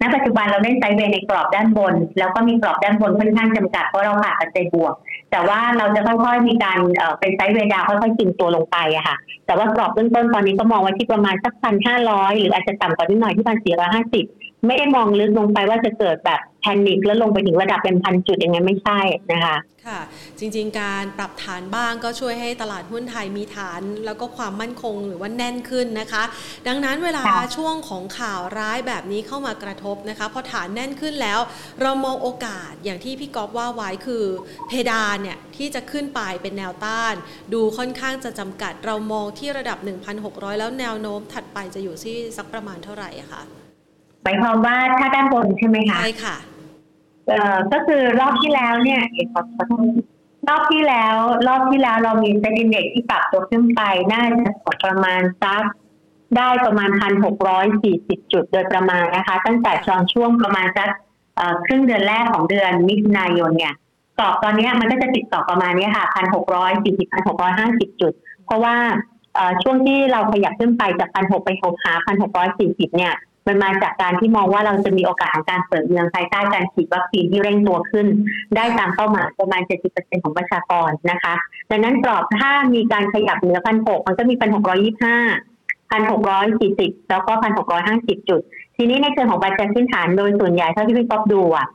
[0.00, 4.94] ณปัจจุบันเราเล่นไซเวในกรอบด้านบน แล้วก็มีกรอบด้านบนค่อนข้างจำกัดเพราะเราขาดปัจจัยบวก
[5.30, 6.78] แต่ว่าเราจะค่อยๆมีการ
[7.18, 14.24] เป็นไซเวย์ดาวค่อยๆกินตัวลงไปอะค่ะ แต่ว่ากรอบเบื้องต้นตอนนี้ก็มองไว้ที่ประมาณสักพันห้าร้อยหรืออาจจะต่ำกว่านิดหน่อยที่พันสี่ร้อยห้าสิบ
[14.66, 19.00] ไม่ได้มองลึกลงไปว่าจะเกิดแบบแพนิคแล้วลงไปถึงระดับเป็นพันจุดอย่างนั้นไม่ใช่
[19.32, 20.00] นะคะค่ะ
[20.38, 26.22] จริงๆ การปรับฐานบ้างก็ช่วยให้ตลาดหุ้นไทยมีฐาน แล้วก็ความมั่นคงหรือว่าแน่นขึ้นนะคะ
[26.68, 27.24] ดังนั้นเวลา
[27.56, 31.40] ช่วงของข่าวร้ายแบบนี้เข้ามากระทบนะคะพอฐานแน่นขึ้นแล้ว
[31.80, 34.24] เรามองโอกาสอย่างที่พี่ก๊อฟว่าไว้คือ
[34.68, 37.14] เพดานเนี่ยที่จะขึ้นไปเป็นแนวต้าน
[37.52, 39.78] ดูค่อนข้างจะจำกัดเรามองที่ระดับ
[40.18, 43.42] 1,600 แล้วแนวโน้มถัดไปจะอยู่ที่สักประมาณเท่าไหร่อะคะ
[44.22, 46.36] หมายความว่าถ้าด้านบนใช่ไหมคะใช่ค่ะ
[47.26, 49.02] เอ่อก็คือรอบที่แล้วเนี่ย
[49.32, 49.92] ขอขอโทษ
[50.48, 51.16] รอบที่แล้ว
[51.48, 54.50] รอบที่แล้วเรามีเซ็นดินเด็กที่ปรับตัวขึ้นไปน่าจะ
[54.84, 55.62] ประมาณสัก
[56.36, 60.88] ได้ประมาณพันหกร้อยสี่สิบจุดโดยประมาณนะคะ ตั้งแต่ตอนช่วงประมาณสัก
[61.66, 63.74] ครึ่งเดือนแรกของเดือนมิถุนายนเนี่ย
[64.18, 68.12] กรอบตอนนี้มันก็จะติดต่อประมาณนี้ค่ะพันหกร้อยสี่สิบพันหกร้อยห้าสิบจุด
[68.46, 68.74] เพราะว่า
[69.62, 73.14] ช่วงที่เราขยับขึ้นไปจากพันหกไปหกหาพันหกร้อยสี่สิบเนี่ย
[73.46, 78.06] มันมาจากการที่มองว่าเราจะมีโอกาสของการเปิดเมืองภายใต้การฉีดวัคซีนที่เร่งตัวขึ้น
[78.56, 81.34] ได้ตามเป้าหมายประมาณ 70%ของประชากรนะคะ
[81.70, 85.16] ดังนั้นกรอบถ้ามีการขยับเหนือพันหกมันก็มีพันหกร้อยี่ห้า
[85.90, 88.40] พันหกร้อยสี่สิบแล้วก็พันหกร้อยห้าสิบจุด
[88.76, 91.66] ทีนี้ในเชิงของปัจจัยพื้นฐานโดยส่วนใหญ่เท่าที่พี่ก๊อฟดูอะ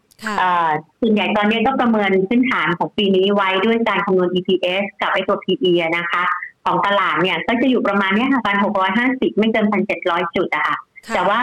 [1.02, 6.24] ส่วนใหญ่ตอนนี้ก็ประเมินพื้นฐานของปีนี้ไว้ด้วยการคำนวณ EPS กับไอตัว PE นะคะ
[6.66, 10.78] ของตลาดเนี่ยก็จะอยู่ประมาณนี้ค่ะพันหกร้อยห้าสิบไม่เกินพันเจ็ดร้อยจุดอะค่ะ
[11.14, 11.40] แต่ว่า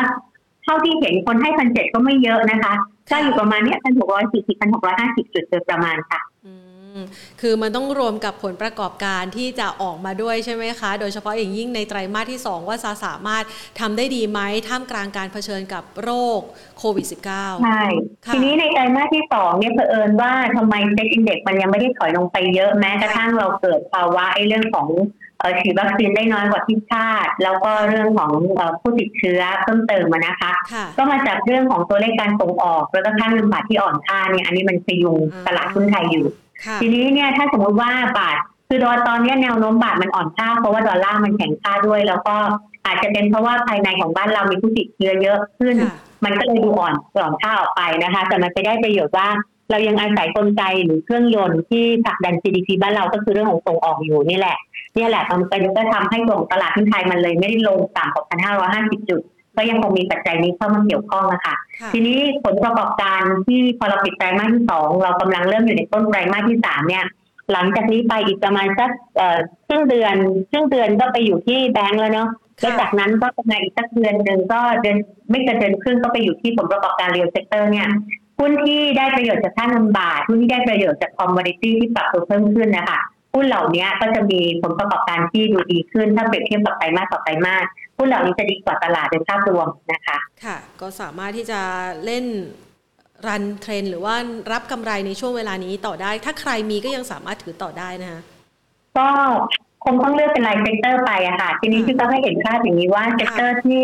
[0.65, 2.73] เท่าที่เห็นคนให้พันเจ็ดก็ไม่เยอะนะคะ
[3.11, 6.21] ก็อยู่ประมาณนี้พันหกร้อยสี่สิบพันหกร้อยห้าสิบจุดโดยประมาณค่ะ
[7.41, 13.45] คือมันต้องรวมกับผลประกอบการที่จะออกมาด้วยใช่ไหมคะ โดยเฉพาะอย่างยิ่งในไตรมาสที่ 2 ว่าสามารถ
[13.81, 16.41] ทำได้ดีไหมท่ามกลางการเผชิญกับโรค
[16.79, 17.83] โควิด -19 ใช่
[18.35, 24.89] ทีนี้ในไตรมาสที่2เนี่ยเผอิญว่าทำไมเซ็ตอินเด็กมันยังไม่ได้ถอยลงไปเยอะแม้กระทั่งเราเกิดภาวะไอ้เรื่องของ
[25.61, 28.31] ฉีดวัคซีนได้น้อยกว่าที่คาด แล้วก็เรื่องของ
[28.81, 30.53] ผู้ติดเชื้อเพิ่มเติมมานะคะ
[30.97, 36.27] ก็มาจากเรื่องของตัวเลขการส่งออก แล้วก็ค่าเงินบาทที่อ่อนค่าเนี่ยอันนี้มันพยุงตลาดทุนไทยอยู่
[36.81, 38.37] ทีนี้เนี่ยถ้าสมมติว่าบาท
[38.69, 42.37] คือดอตอนนี้แนวโน้มบาทมันอ่อนค่าเพราะว่าดอลลาร์มันแข็งค่าด้วย แล้วก็
[42.87, 45.77] อาจจะเป็นเพราะว่าภายในของบ้านเรามีผู้ติดเชื้อเยอะขึ้น
[46.25, 49.29] มันก็เลยดูอ่อนอ่อนค่าออกไปนะคะ แต่มันไปได้ประโยชน์ว่า
[49.71, 54.57] เรายังอาศัยกลไกหรือเครื่องยนต์ที่ผลักดัน GDP บ้านเราก็คือเรื่องของส่งออกอยู่นี่แหละ
[54.97, 59.21] นี่แหละมันเป็นก็ทำให้ตัวตลาดทุนไทยมันเลยไม่ได้ลงต่ำกว่าพันห้าร้อยห้าสิบจุด
[59.57, 61.55] ก็ยังคงมีปัจจัยนี้เข้ามาเกี่ยวข้องนะคะ
[61.93, 67.05] ทีนี้ผลประกอบการที่พอเราปิดไตรมาสที่สองเรากำลังเริ่มอยู่ในต้นไตรมาสที่สามเนี่ย
[67.53, 68.91] หลังจากนี้ไปอีกประมาณสัก
[69.67, 70.17] ครึ่งเดือน
[70.51, 72.29] ครึ่งเดือนก็ไปอยู่ที่แบงก์แล้วเนาะ
[72.61, 74.97] แล้วจากนั้นก็ประมาณอีกสักเดือนหนึ่งก็เดือน
[75.31, 77.89] ไม่เกินเดือนครึ่งก็ไปอยู่ที่ผลประกอบการ real sector เนี่ย
[78.39, 83.01] หุ้นที่ได้ประโยชน์จากค่าเงินบาทหุ้นที่ได้ประโยชน์จาก commodity ที่ปรับตัวเพิ่มขึ้นนะคะ
[83.35, 87.65] หุ้นเหล่านี้ก็จะมีผลประกอบการที่ดูดีขึ้นถ้าเปรียบเทียบกับไตรมาสต่อไตรมาส
[87.99, 91.61] หุ้นเหล่านี้จะดีกว่าตลาดโดยภาพรวมนะคะ ค่ะ ก็สามารถที่จะ
[92.05, 92.25] เล่น
[93.27, 94.15] run trend หรือว่า
[94.53, 98.21] รับกำไรในช่วงเวลานี้ต่อได้ ถ้าใครมีก็ยังสามารถถือต่อได้นะคะ
[98.99, 99.09] ก็
[99.85, 103.83] คงต้องเลือกเป็นราย sector ไปอะค่ะ ทีนี้ที่ต้องให้เห็นภาพอย่างนี้ว่า sector ที่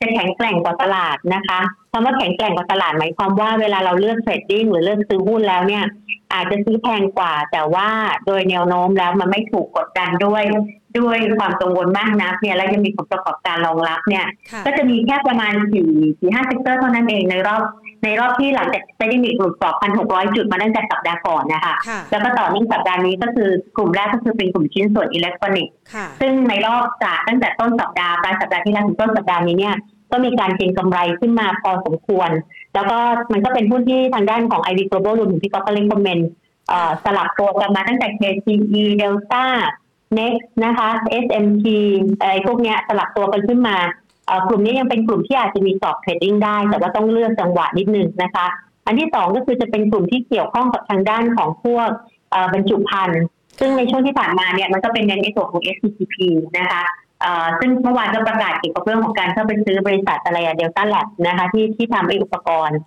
[0.00, 1.60] จะแข็งแกร่งกว่าตลาดนะคะ
[1.94, 5.84] คำว่าแข็งแกร่งกว่าตลาดหมายความว่าเวลาเราเลือก trading หรือเลือกซื้อหุ้นแล้วเนี่ย
[6.32, 7.88] อาจจะซื้อแพงกว่า แต่ว่า
[8.26, 10.42] โดยแนวโน้มแล้วมันไม่ถูกกดดันด้วย
[10.98, 14.26] ด้วยความกังวลมากนักเนี่ยแล้วยังมีผลประกอบการรองรับเนี่ย
[14.66, 17.62] ก็จะมีแค่ประมาณสี่สี่ห้า sector เท่านั้นเองในรอบ
[18.04, 21.74] ในรอบที่หลังจาก SET Index หลุดกรอบพันหกร้อยจุดมาตั้งแต่สัปดาห์ก่อนนะคะ
[22.10, 25.74] แล้วก็ต่อเนื่องสัปดาห์นี้ก็คือกลุ่มแรกก็คือเป็นกลุ่มชิ้นส่วนอิเล็กทรอนิกส์
[26.20, 29.74] ซึ่งในรอบจากตั้งแต่ต้นสัปดาห์ปลายสัปดาห์ที่แล้วถึงต้นสัปดาห์นี้เนี่ย
[30.12, 32.30] ก็มีการเก็งกำไรขึ้นมาพอสมควร
[32.74, 32.98] แล้วก็
[33.32, 36.28] มันก็เป็นหุ้นที่ทางด้านของ IV Global รวมถึงพี่ก๊อฟก็ recommend
[37.04, 39.44] สลับตัวกันมาตั้งแต่ KCE Delta
[40.18, 40.88] Next นะคะ
[41.24, 41.66] SMT
[42.20, 43.76] อะไรพวกเนี้ยสลับตัวกันขึ้นมา
[44.48, 48.46] กลุ่มนี้ยังเป็นกลุ่มที่อาจจะมี short trading ได้ แต่ว่าต้องเลือกจังหวะนิดนึงนะคะ
[48.86, 51.88] อันที่สองก็คือจะเป็นกลุ่มที่เกี่ยวข้องกับทางด้านของพวก
[52.52, 53.22] บรรจุภัณฑ์
[53.58, 56.16] ซึ่งในช่วงที่ผ่านมาเนี่ยมันก็เป็นในตัวของ SCGP
[56.58, 56.82] นะคะ
[57.60, 62.78] ซึ่งเมื่อวานก็ประกาศเกี่ยวกับเรื่องของการเข้าไปซื้อบริษัทอะไรเดลต้าแลบนะคะที่ที่ทำไอ้อุปกรณ์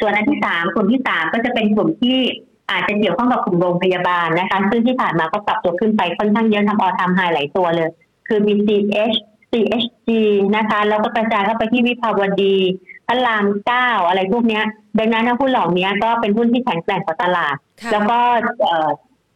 [0.00, 2.18] ส่วนอันที่สามกลุ่มที่สามก็จะเป็นกลุ่มที่
[2.70, 7.88] อาจจะเกี่ยวข้องกับกลุ่มโรงพยาบาลนะคะ ซึ่งที่ผ่านมาก็ปรับตัวขึ้นไปค่อนข้างเยอะทำออทำไฮหลายตัวเลย
[8.28, 9.16] คือ BCH
[9.50, 10.08] CHG
[10.56, 12.56] นะคะ แล้วก็กระจายเข้าไปที่วิภาวดี
[13.06, 14.60] พระรามเก้าอะไรพวกนี้
[14.98, 17.54] ดังนั้นหุ้นเหล่านี้ก็เป็นหุ้นที่แข็งแกร่งกว่าตลาด
[17.92, 18.18] แล้วก็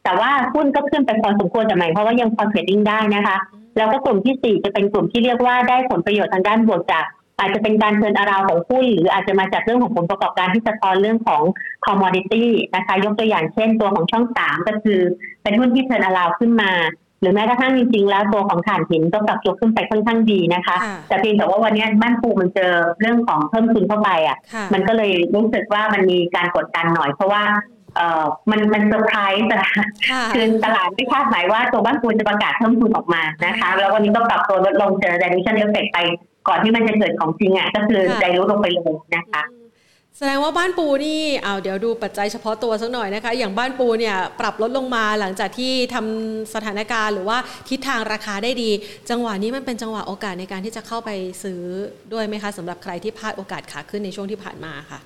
[0.04, 3.36] แต่ว่าหุ้นก็ขึ้นไปพอสมควรแต่หมายเพราะว่ายังพอเทรดดิ้งได้นะคะ
[3.76, 7.04] แล้วก็กลุ่มที่สี่จะเป็นกลุ่มที่เรียกว่าได้ผลประโยชน์ทางด้านบวกจาก
[7.38, 11.42] อาจจะเป็นการเทินอาราวของหุ้นหรืออาจจะมาจากเรื่องของผลประกอบการที่สะท้อนเรื่องของ
[11.84, 15.00] commodity นะคะ ยกตัวอย่างเช่นตัวของช่องสามก็คือ
[15.42, 16.72] เป็นหุ้นที่ turnaround ขึ้นมา
[17.20, 20.76] หรือแม้กระทั่งจริงๆ แล้วตัวของถ่านหินก็ปรับตัวขึ้นไปค่อนข้างดีนะคะ
[21.08, 24.36] แต่เพียงแต่ว่าวันนี้บ้านปูมันเจอเรื่องของเพิ่มทุนเข้าไปอะ
[24.72, 27.42] มันก็เลยรู้สึกว่ามันมีการกดดันหน่อยเพราะว่า
[27.96, 29.72] เอ่อมันมันเซอร์ไพรส์นะ
[30.34, 35.98] คือตลาดไม่คาดหมายว่าตัวบ้านปูจะประกาศเพิ่มทุนออกมานะคะ แล้ววันนี้ก็ปรับตัวลดลงเจอ dilution effect ไป
[36.48, 39.44] ก่อนที่มันจะเกิดของจริงอะก็คือใจรู้ลงไปเลยนะคะ
[40.18, 48.70] แสดงว่าบ้านปูนี่เอาเดี๋ยวดูปัจจัยเฉพาะตัวสักหน่อยนะคะ อย่างบ้านปูเนี่ยปรับลดลงมาหลังจากที่ทำสถานการณ์หรือว่าทิศทางราคาได้ดี
[49.10, 51.10] จังหวะนี้มันเป็นจังหวะโอกาสในการที่จะเข้าไป
[51.42, 51.60] ซื้อ
[52.12, 55.00] ด้วยไหมคะสำหรับใครที่พลาดโอกาสขาขึ้นในช่วงที่ผ่านมาค่ะ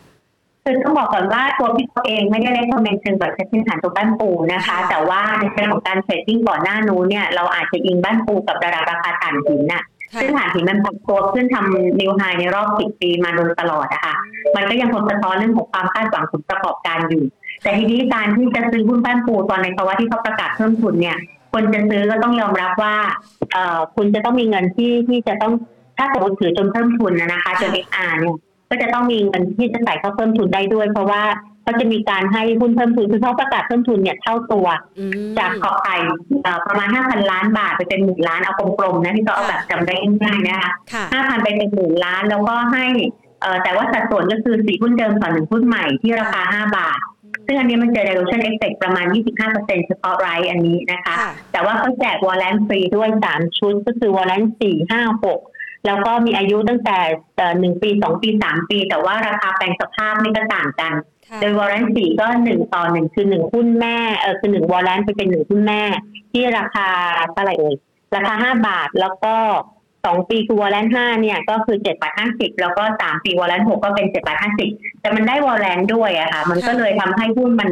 [0.68, 9.82] คือต้องบอกก่อนว่าตัวพี่ตัวเองไม่ได้ recommend เชิงแบบเซ็ตพื้นฐานตัวบ้านปูนะคะ แต่ว่าในเชิงของการ trading ก่อนหน้านู้นเนี่ยเราอาจจะยิงบ้านปูกับระดับราคาถ่านหินน่ะ
[10.20, 14.14] ซึ่งฐานหินมันปรับตัวขึ้นทำนิวไฮในรอบสิบปีมาโดยตลอดนะคะ
[14.56, 17.24] มันก็ยังคงสะท้อนเรื่องของความคาดหวังผลประกอบการอยู่
[17.62, 21.16] แต่ทีนี้การที่จะซื้อหุ้นบ้านปูตอนในภาวะที่เขาประกาศเพิ่มทุนเนี่ย
[21.52, 22.94] คนจะซื้อก็ต้องยอมรับว่า
[23.52, 25.52] เอ่อคุณจะต้องมีเงินที่ที่จะต้อง
[25.98, 28.36] ถ้าสมมติถือจนเพิ่มทุนนะคะจนเอ็กอาร์เนี่ย
[28.68, 31.22] ก็จะต้องมีเงินที่จะใส่เข้าเพิ่มทุนได้ด้วย เพราะว่า
[31.62, 34.66] เขาจะมีการให้หุ้นเพิ่มทุนคือเขาประกาศเพิ่มทุนเนี่ยเท่าตัว
[35.38, 35.96] จากขอบไข่
[36.66, 40.70] ประมาณห้าพันล้านบาทไปเป็นหมื่นล้านเอากลมๆนะที่เขาเอาแบบจำได้ง่ายๆนะคะ
[41.12, 42.86] ห้าพันไปเป็นหมื่นล้านแล้วก็ให้
[43.62, 47.00] แต่ว่าสัดส่วนก็คือสี่หุ้นเดิมต่อหนึ่งหุ้นใหม่ที่ราคาห้าบาท
[47.46, 49.06] ซึ่งอันนี้มันเจอ dilution effect ประมาณ
[49.46, 51.14] 25%เฉพาะไรอันนี้นะคะ
[51.52, 55.40] แต่ว่าเขาแจกวอลเลนฟรีด้วย 3 ชุดก็คือวอลเลนสี่ห้าหก
[55.86, 56.98] แล้วก็มีอายุตั้งแต่
[57.60, 60.92] หนึ่งปีสองปีสามปี แต่ว่าราคาแปลงสภาพนี่ก็ต่างกัน
[61.40, 65.82] โดย warrant สี่ก็หนึ่งต่อหนึ่งคือหนึ่งหุ้นแม่เออคือหนึ่ง warrant ไปเป็นหนึ่งหุ้นแม่
[66.32, 66.88] ที่ราคา
[67.32, 67.74] เท่าไหร่เอ่ย
[68.14, 69.34] ราคาห้าบาทแล้วก็
[70.04, 77.70] สองปีคือ warrant ห้าเนี่ยก็คือเจ็ดบาทห้าสิบแล้วก็สามปี warrant หกก็เป็นเจ็ดบาทห้าสิบแต่มันได้ warrant ด้วยอะค่ะ มันก็เลยทำให้หุ้นมัน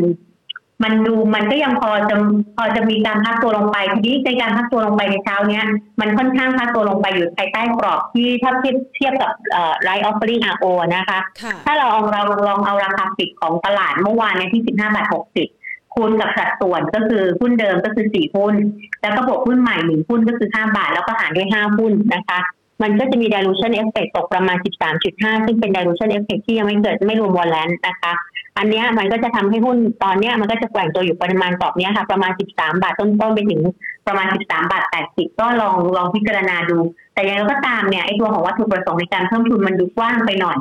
[0.84, 2.16] มันดูมันก็ยังพอจะ
[2.56, 5.64] พอจะมีการพักตัวลงไปทีนี้ในการพักตัวลงไปในเช้าเนี้ย
[6.00, 11.18] มันค่อนข้างพักตัวลงไปอยู่ภายใต้กรอบที่ถ้าเทียบเทียบกับเอ่อ rights offering ROนะคะ
[11.66, 15.48] ถ้าเราเอาเราลองเอาราคาปิดของตลาดเมื่อวานในที่สิบห้าบาทหกสิบ
[15.94, 18.54] คูณกับสัดส่วนก็คือหุ้นเดิมก็คือสี่หุ้น
[19.02, 22.38] แล้วก็บวกหุ้นใหม่หนึ่งหุ้นก็คือห้าบาท แล้วก็หารด้วยห้าหุ้นนะคะ
[22.82, 24.56] มันก็จะมี dilution effect ตกประมาณ
[25.02, 28.12] 13.5 ซึ่งเป็น dilution effect ที่ยังไม่เกิดไม่รวมวอลเลนนะคะ
[28.58, 33.60] อันนี้มันก็จะทำให้หุ้นตอนนี้มันก็จะแกว่งตัวอยู่ประมาณกรอบนี้ค่ะ ประมาณ 13 บาทต้นๆไปถึง
[34.06, 36.78] ประมาณ 13 บาท 80 ก็ลองลองพิจารณาดู
[37.14, 40.58] แต่ยังไงก็ตามเนี่ยไอ้ตัวของวัตถุประสงค์ในการเพิ่มทุนมันดูกว้างไปหน่อย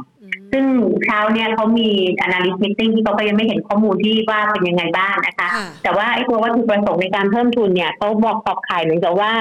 [0.52, 0.66] ซึ่ง
[1.06, 1.90] เช้าเนี่ยเขามี
[2.26, 5.48] analyst meeting ที่เขาก็ยังไม่เห็นข้อมูลที่ว่าเป็นยังไงบ้างนะคะ
[5.84, 9.32] แต่ว่าไอ้ตัววัตถุประสงค์ในการเพิ่มทุนเนี่ยเขาบอกขอบขายเหมือนกับว่า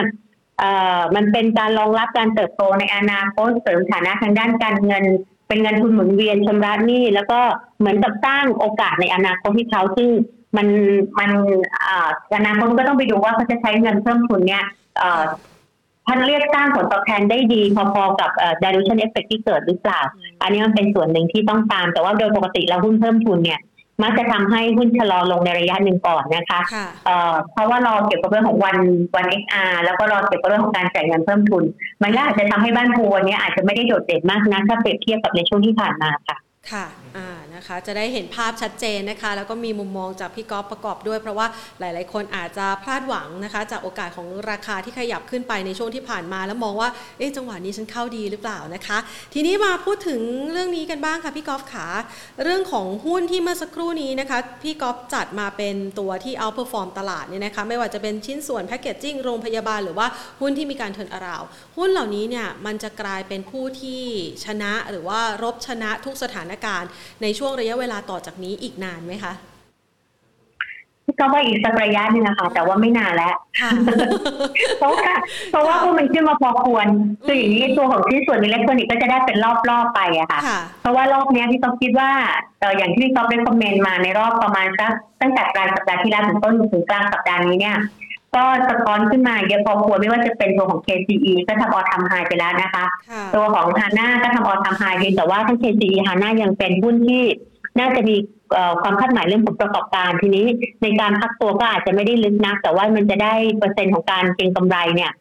[0.59, 5.05] เอ่อมันเป็นการรองรับการเติบโตในอนาคตเสริมฐานะทางด้านการเงิน
[5.49, 7.41] เป็นเงินทุนหมุนเวียนชำระหนี้ แล้วก็
[7.79, 10.09] เหมือนกับสร้างโอกาสในอนาคตที่เขาซึ่ง
[10.57, 10.69] มัน
[11.19, 11.31] มัน
[12.37, 14.65] อนาคตก็ต้องไปดูว่าเขาจะใช้เงินเพิ่มทุนเนี่ย
[16.07, 18.31] ท่านเรียกสร้างผลตอบแทนได้ดีพอๆกับ
[18.63, 20.01] dilution effect ที่เกิดหรือเปล่า
[20.43, 23.61] อันนี้มันเป็นส่วนหนึ่งที่ต้องตาม แต่ว่าโดยปกติเราหุ้นเพิ่มทุนเนี่ย
[24.03, 26.61] มักจะทำให้หุ้นชะลอลงในระยะหนึ่งก่อนนะคะ
[27.53, 28.77] เพราะว่ารอเกี่ยวกับเรื่องของวัน
[29.17, 31.65] วัน XR แล้วก็รอเกี่ยวกับเรื่องของการจ่ายเงินเพิ่มทุน
[32.03, 36.37] มันก็อาจจะทำให้บ้านปูวันนี้อาจจะไม่ได้โดดเด่นมากนะถ้าเปรียบเทียบกับในช่วงที่ผ่านมาค่ะ
[36.71, 37.04] ค่ะอ่า
[37.55, 41.47] นะคะจะได้เห็นภาพชัดเจนนะคะ แล้วก็มีมุมมองจากพี่ก๊อฟประกอบด้วย เพราะว่า
[41.81, 48.99] หลาย ๆ คนอาจจะพลาดหวังนะคะ จากโอกาสของราคาที่ขยับขึ้นไปในช่วงที่ผ่านมา แล้วมองว่าเอ๊ะจังหวะนี้ฉันเข้าดีหรือเปล่านะคะ
[49.35, 50.21] ทีนี้มาพูดถึง
[50.53, 51.87] เรื่องนี้กันบ้างค่ะพี่ก๊อฟขา
[52.43, 60.07] เรื่องของหุ้นที่เมื่อสักครู่นี้นะคะพี่ก๊อฟจัดมาเป็นตัวที่ outperform ตลาดเนี่ยนะคะไม่ว่าจะเป็นชิ้นส่วน packaging โรงพยาบาลหรือว่า
[60.41, 61.43] หุ้นที่มีการเทินอราว
[61.77, 64.03] หุ้นเหล่านี้เนี่ยมันจะกลายเป็นผู้ที่
[64.45, 66.89] ชนะหรือว่ารบชนะทุกสถานการณ์
[67.23, 69.35] ในช่วงระยะเวลาต่อจากนี้อีกนานไหมคะ
[71.21, 73.35] ก็ว่าอีกสักระยะหนึ่งนะคะแต่ว่าไม่นานแล้ว
[74.79, 75.11] เพราะว่า
[75.51, 76.87] เพราะว่าพวกมันขึ้นมาพอควร
[77.27, 79.37] คืออย่างนี้ตัวของชิ้นส่วนอิเล็กทรอนิกส์ก็จะได้เป็น
[79.71, 80.41] รอบๆไปอะค่ะ
[80.81, 82.11] เพราะว่ารอบนี้ที่ต้องคิดว่า
[82.77, 87.77] อย่างที่พี่ก๊อฟได้คอมเมนต์มาในรอบประมาณสักตั้งแต่กลางสัปดาห์ที่แล้วถึงต้นถึงกลางสัปดาห์นี้เนี่ย
[88.37, 92.85] ก็สะท้อนขึ้นมาเยอะพอควรไม่ว่าจะเป็นตัวของ KCE ก็ทำออทำไฮไปแล้วนะคะ
[93.35, 97.23] ตัวของฮาน่าก็ทำออทำไฮเพียงแต่ว่าทั้ง KCE ฮาน่ายังเป็นหุ้นที่
[97.79, 98.17] น่าจะมี
[98.83, 100.45] ความคาดหมายเรื่องผลประกอบการทีนี้
[100.83, 105.13] ในการพักตัวก็อาจจะไม่ได้ลึกนัก แต่ว่ามันจะได้เปอร์เซ็นต์ของการเก็งกำไรเนี่ย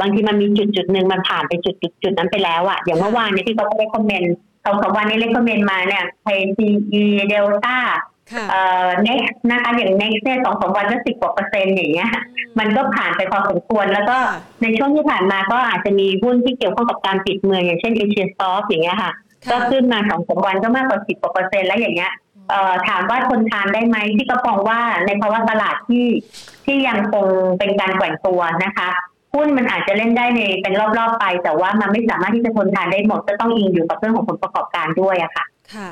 [0.00, 7.02] บางทีมันมีจุดจุดหนึ่งมันผ่านไปจุดจุดจุดนั้นไปแล้วอะอย่างเมื่อวานเนี่ยที่เขาได้คอมเมนต์สองสามวันนี้เลขคอมเมนต์มาเนี่ยไทยซีอี
[8.28, 12.10] เดลต้าเอ่อ next นะคะอย่าง next เนี่ยสองสามวันก็สิบกว่าเปอร์เซ็นต์อย่างเงี้ย
[12.58, 14.16] มันก็ผ่านไปพอสมควร แล้วก็
[14.62, 19.12] ในช่วงที่ผ่านมาก็อาจจะมีหุ้นที่เกี่ยวข้องกับการปิดเมืองอย่างเช่นเอเชียซอฟอย่างเงี้ยค่ะ
[19.50, 22.12] ก็ขึ้นมาสองสามวันก็มากกว่าสิบกว่าเปอร์เซ็นต์แล้วอย่างเงี้ย
[22.88, 26.06] ถามว่าทนทานได้ไหมที่กระปองว่าในภาวะตลาดที่
[26.66, 27.26] ที่ยังคง
[27.58, 28.88] เป็นการแกว่งตัวนะคะ
[29.34, 35.90] หุ้นมันอาจจะเล่นได้ในเป็นรอบๆไป แต่ว่ามันไม่สามารถที่จะทนทานได้หมดก็ต้องอิงอยู่กับเรื่องของผลประกอบการด้วยอะค่ะ ค่ะ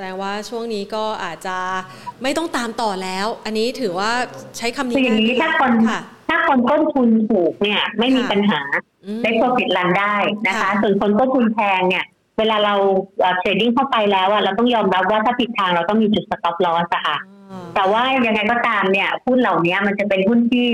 [0.00, 1.56] แสดงว่าช่วงนี้ก็อาจจะ
[2.22, 4.10] ไม่ต้องตามต่อแล้ว อันนี้ถือว่า
[4.58, 5.72] ใช้คำนี้คืออย่างนี้ถ้าคน
[6.28, 8.60] ถ้าคนต้นทุนถูกเนี่ยไม่มีปัญหา
[9.22, 10.14] let profit run ได้
[10.46, 12.04] นะคะส่วนคนต้นทุนแพงเนี่ย
[12.38, 12.74] เวลาเรา
[13.38, 17.18] trading เข้าไปแล้วอะเราต้องยอมรับว่าถ้าผิดทางเราต้องมีจุด stop loss อะค่ะ
[17.74, 20.68] แต่ว่ายังไงก็ตามเนี่ยหุ้นเหล่านี้มันจะเป็นหุ้นที่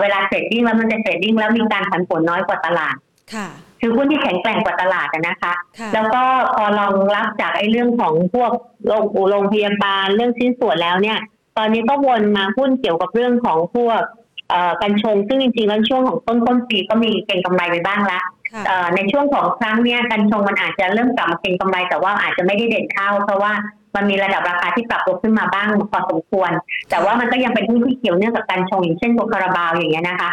[0.00, 2.96] เวลา trading แล้วมันจะ trading แล้วมีการผันผวนน้อยกว่าตลาด
[3.34, 3.42] คื
[3.88, 5.52] อหุ้นที่แข็งแกร่งกว่าตลาดนะคะ
[5.94, 6.22] แล้วก็
[6.54, 8.52] พอรองรับจากไอ้เรื่องของพวก
[8.86, 11.18] โรงโรงพยาบาลเรื่องชิ้นส่วนแล้วเนี่ย
[11.56, 14.00] ตอนนี้ก็วนมาหุ้นเกี่ยวกับเรื่องของพวก
[14.82, 18.24] กันชงซึ่งจริงๆแล้วช่วงของต้นต้นปีก็มีเก็งกำไรไปบ้างแล้ว
[18.96, 23.52] ในช่วงของครั้งเนี้ยกันชงมันอาจจะเริ่มกลับมาเก็งกำไรแต่ว่าอาจจะไม่ได้เด่นเท่าเพราะว่า
[23.96, 26.50] มันมีระดับราคาที่ปรับตัวขึ้นมาบ้างพอสมควร
[26.90, 30.30] แต่ว่ามันก็ยังเป็นหุ้นที่เกี่ยวเนื่องกับการชงอย่างเช่นตัวคาราบาวอย่างเงี้ยนะคะ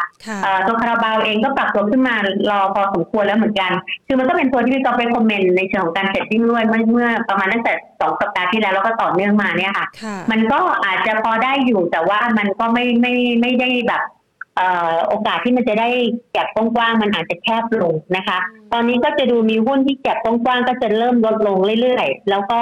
[0.67, 2.15] ตัวคาราบาวเองก็ปรับตัวขึ้นมา
[2.49, 3.71] รอพอสมควรแล้วเหมือนกัน
[4.07, 9.87] คือมันก็เป็นตัวที่พี่กอฟ recommend ในเชิงของการ trading ด้วยเมื่อประมาณตั้งแต่สองสัปดาห์ที่แล้วแล้วก็ต่อเนื่องมาเนี่ยค่ะ
[10.31, 14.03] มันก็อาจจะพอได้อยู่แต่ว่ามันก็ไม่ไม่ไม่ได้แบบ
[15.07, 15.89] โอกาสที่มันจะได้
[16.31, 18.37] gap กว้างๆมันอาจจะแคบลงนะคะ
[18.73, 22.61] ตอนนี้ก็จะดูมีหุ้นที่ gap กว้างๆก็จะเริ่มลดลงเรื่อยๆ แล้วก็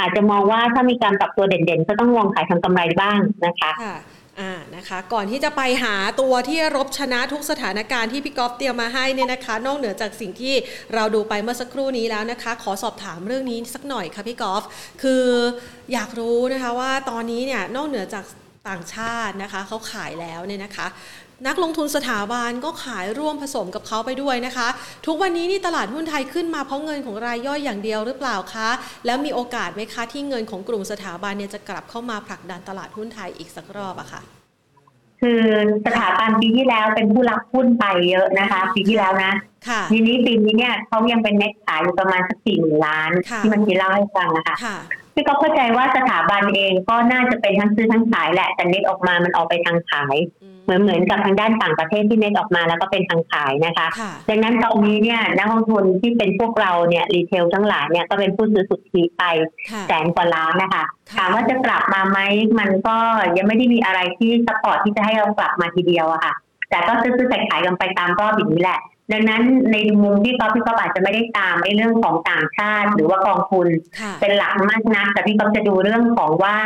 [0.00, 3.72] อาจจะมองว่าถ้ามีการปรับตัวเด่นๆ ก็ต้องลองขายทำกำไรบ้างนะคะ
[4.40, 10.54] อ่านะคะ ก่อนที่จะไปหาตัวที่รบชนะทุกสถานการณ์ที่พี่กอล์ฟเตรียมมาให้เนี่ยนะคะ นอกเหนือจากสิ่งที่
[10.94, 14.64] เราดูไปเมื่อสักครู่นี้แล้วนะคะ ขอสอบถามเรื่องนี้สักหน่อยค่ะพี่กอล์ฟ
[15.02, 15.24] คือ
[15.92, 18.24] อยากรู้นะคะว่าตอนนี้เนี่ยนอกเหนือจาก
[18.68, 20.86] ต่างชาตินะคะเขาขายแล้วเนี่ยนะคะ
[21.46, 24.68] นักลงทุนสถาบันก็ขายร่วมผสมกับเขาไปด้วยนะคะ
[25.06, 28.68] ทุกวันนี้นี่ตลาดหุ้นไทยขึ้นมาเพราะเงินของรายย่อยอย่างเดียวหรือเปล่าคะ
[29.06, 34.22] แล้วมีโอกาสไหมคะที่เงินของกลุ่มสถาบันเนี่ยจะกลับเข้ามาผลักดันตลาดหุ้นไทยอีกสักรอบอะคะ่ะ
[35.20, 35.42] คือ
[35.86, 39.32] สถาบันปีที่แล้วเป็นผู้รับหุ้นไปเยอะนะคะปีที่แล้วนะ
[39.92, 44.56] ทีนี้ปีนี้เนี่ยเขายังเป็นเน็ตขายอยู่ประมาณสักสี่หมื่นล้าน ที่มันที่เล่าให้ฟังนะคะ
[45.20, 50.16] พี่ก็เข้าใจว่าสถาบันเองก็น่าจะเป็นทั้งซื้อทั้งขายแหละแต่เน็ตออกมามันออกไปทางขาย
[50.64, 53.86] เหมือนเหมือนกับทางด้านต่างประเทศที่เน็ตออกมาแล้วก็เป็นทางขายนะคะ
[54.28, 59.22] ดังนั้นตอนนี้เนี่ยนักลงทุนที่เป็นพวกเราเนี่ยรีเทลทั้งหลายเนี่ยก็เป็นผู้ซื้อสุทธิไป
[59.88, 60.84] แสนกว่าล้านนะคะ
[61.16, 62.18] ถามว่าจะกลับมาไหม
[62.58, 62.96] มันก็
[63.36, 66.34] ยังไม่ได้มีอะไรที่ support ที่จะให้เรากลับมาทีเดียวอะค่ะ
[66.70, 68.80] แต่ก็ซื้อๆขายกันไปตามรอบอย่างนี้แหละ
[69.12, 69.42] ดังนั้น
[69.72, 73.66] ในมุมที่ก๊อฟพี่ก๊อฟอาจจะไม่ได้ตามไอ้เรื่องของต่างชาติหรือว่ากองทุน
[74.20, 76.56] เป็นหลักมากนักแต่พี่ก๊อฟจะดูเรื่องของว่า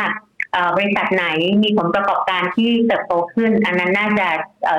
[0.76, 1.26] บริษัทไหน
[1.62, 4.28] มีผลประกอบการที่เติบโตขึ้น อันนั้นน่าจะ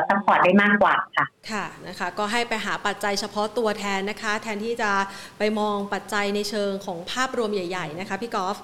[0.07, 4.91] support ได้มากกว่าค่ะค่ะนะคะก็ให้ไปหาปัจจัยเฉพาะตัวแทนนะคะ แทนที่จะ
[5.37, 8.57] ไปมองปัจจัยในเชิงของภาพรวมใหญ่ ๆ นะคะพี่กอล์ฟ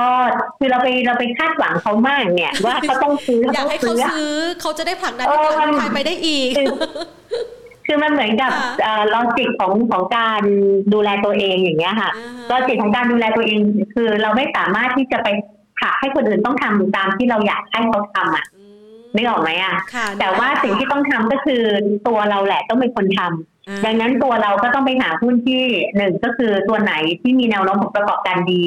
[0.00, 0.10] ก็
[0.58, 6.52] คือเราไปเราไปคาดหวังเขามากเนี่ย ว่าเขาต้องซื้ออยากให้เขาซื้อเขาจะได้ผลักดันให้ตลาดไทยไปได้อีก
[7.86, 8.52] คือมันเหมือนกับ
[9.14, 10.42] ลอจิกของของการ
[10.92, 12.10] ดูแลตัวเองอย่างเงี้ยค่ะ
[12.50, 13.58] ลอจิกของการดูแลตัวเอง
[13.94, 15.28] คือเราไม่สามารถที่จะไป
[15.78, 18.46] ผลักให้คนอื่นต้องทำตามที่เราอยากให้เขาทำอะ
[19.14, 19.74] ไม่ออกไหมอะ
[20.20, 21.62] แต่ว่าสิ่งที่ต้องทำก็คือ
[22.08, 25.62] ตัวเราแหละต้องเป็นคนทำดังนั้นตัวเราก็ต้องไปหาหุ้นที่
[25.96, 28.64] หนึ่งก็คือตัวไหนที่มีแนวโน้มผลประกอบการดี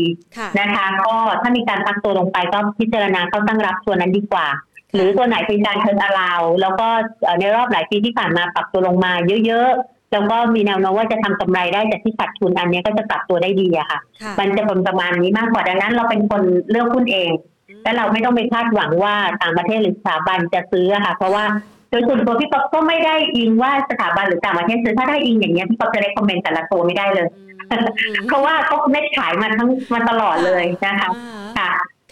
[0.59, 4.47] นะคะ ก็ถ้ามีการพักตัวลงไปก็พิจารณาเข้าตั้งรับตัวนั้นดีกว่า
[4.95, 6.87] หรือตัวไหนเป็นการเทิร์นอาราว แล้วก็
[7.39, 9.11] ในรอบหลายปีที่ผ่านมาปรับตัวลงมา
[9.45, 13.99] เยอะๆ แล้วก็มีแนวโน้มว่าจะทำกำไรได้จากที่ขาดทุนอันนี้ก็จะปรับตัวได้ดีอะค่ะ
[14.39, 17.29] มันจะเป็นประมาณนี้มากกว่าดังนั้น เราเป็นคนเลือกหุ้นเอง
[17.83, 21.43] และเราไม่ต้องไปคาดหวังว่าต่างประเทศหรือสถาบันจะซื้อค่ะ เพราะว่า
[21.89, 27.27] โดยส่วนตัวพี่ป๊อปก็ไม่ได้อิงว่าสถาบันหรือต่างประเทศซื้อถ้าได้อิงอย่างเงี้ยพี่ป๊อปจะได้คอมเมนต์แต่ละตัวไม่ได้เลย
[28.27, 31.09] เพราะว่าเขาไม่ขายมาทั้งมาตลอดเลยนะคะ
[31.57, 31.69] ค่ะ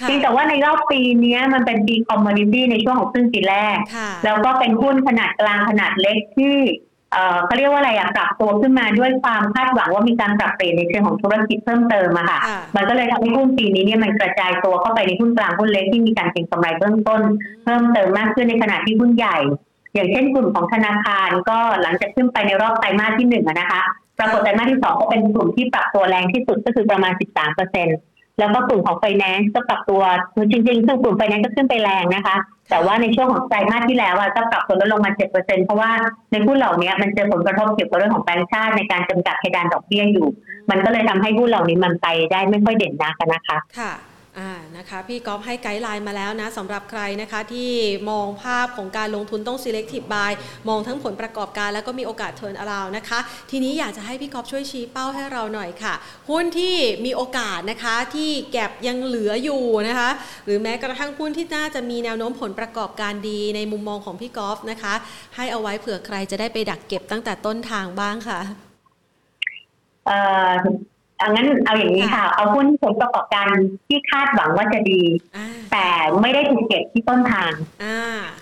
[0.08, 3.78] จริงแต่ว่าในรอบปีนี้มันเป็นปีคอมมอดิตี้ในช่วงของครึ่งปีแรก
[4.26, 6.56] แล้วก็เป็นหุ้นขนาดกลางขนาดเล็กที่
[7.46, 12.40] เขาเรียกว่าอะไรอะปรับตัวขึ้นมาด้วยความคาดหวังว่ามีการปรับเปลี่ยนในเชิงของธุรกิจเพิ่มเติมอะค่ะ
[12.76, 17.22] มันก็เลยทำให้หุ้นปีนี้เนี่ยมันกระจายตัวเข้าไปในหุ้นกลางหุ้นเล็กที่มีการเก็งกำไรเบื้องต้น
[17.64, 19.38] เพิ่มเติมมากขึ้นในขณะที่หุ้นใหญ่
[19.94, 23.82] อย่างเช่นกลุ่มของธนาคารก็หลังจากขึ้นไปในรอบไตรมาสที่หนึ่งนะคะ
[24.20, 27.98] ปรากฏไตรมาสที่สองก็เป็นกลุ่มที่ปรับตัวแรงที่สุดก็คือประมาณ 13เปอร์เซ็นต์
[28.40, 30.02] แล้วก็กลุ่มของไฟแนนซ์ก็ปรับตัว
[30.52, 32.36] จริงๆซึ่งกลุ่มไฟแนนซ์ก็ขึ้นไปแรงนะคะ
[32.70, 35.92] แต่ว่าในช่วงของไตรมาสที่แล้วอะก็ปรับตัวลดลงมา 7%เพราะว่า
[36.32, 40.28] ในหุ้นเหล่านี้มันเจอผลกระทบเกี่ยวกับเรื่องของแบงก์ชาติในการจำกัดเพดานดอกเบี้ยอยู่
[40.70, 43.92] มันก็เลยทำให้หุ้นเหล่านี้มันไปได้ไม่ค่อยเด่นนักนะคะ ค่ะ
[44.40, 47.72] อ่านะคะพี่ก๊อฟให้ guideline มาแล้วนะสำหรับใครนะคะที่
[48.10, 50.32] มองภาพของการลงทุนต้อง selective buy
[50.70, 53.20] มองทั้งผลประกอบการแล้วก็มีโอกาส turn around นะคะ
[53.52, 55.94] ทีนี้อยากจะให้พี่ก๊อฟช่วยชี้เป้าให้เราหน่อยค่ะ
[56.30, 56.76] หุ้นที่
[57.06, 60.10] มีโอกาสนะคะที่ gap ยังเหลืออยู่นะคะ
[60.46, 64.94] หรือแม้กระทั่งหุ้นที่น่าจะมีแนวโน้มผลประกอบการดีในมุมมองของพี่ก๊อฟนะคะ
[65.36, 68.40] ให้เอาไว้เผื่อใครจะได้ไปดักเก็บตั้งแต่ต้นทางบ้างค่ะ
[71.24, 73.48] เอ่อเอางั้นเอาอย่างนี้ค่ะ เอาหุ้นผลประกอบการ
[73.88, 75.02] ที่คาดหวังว่าจะดี
[75.72, 75.88] แต่
[76.22, 77.52] ไม่ได้ถูกเก็บที่ต้นทาง
[77.84, 78.00] อ่า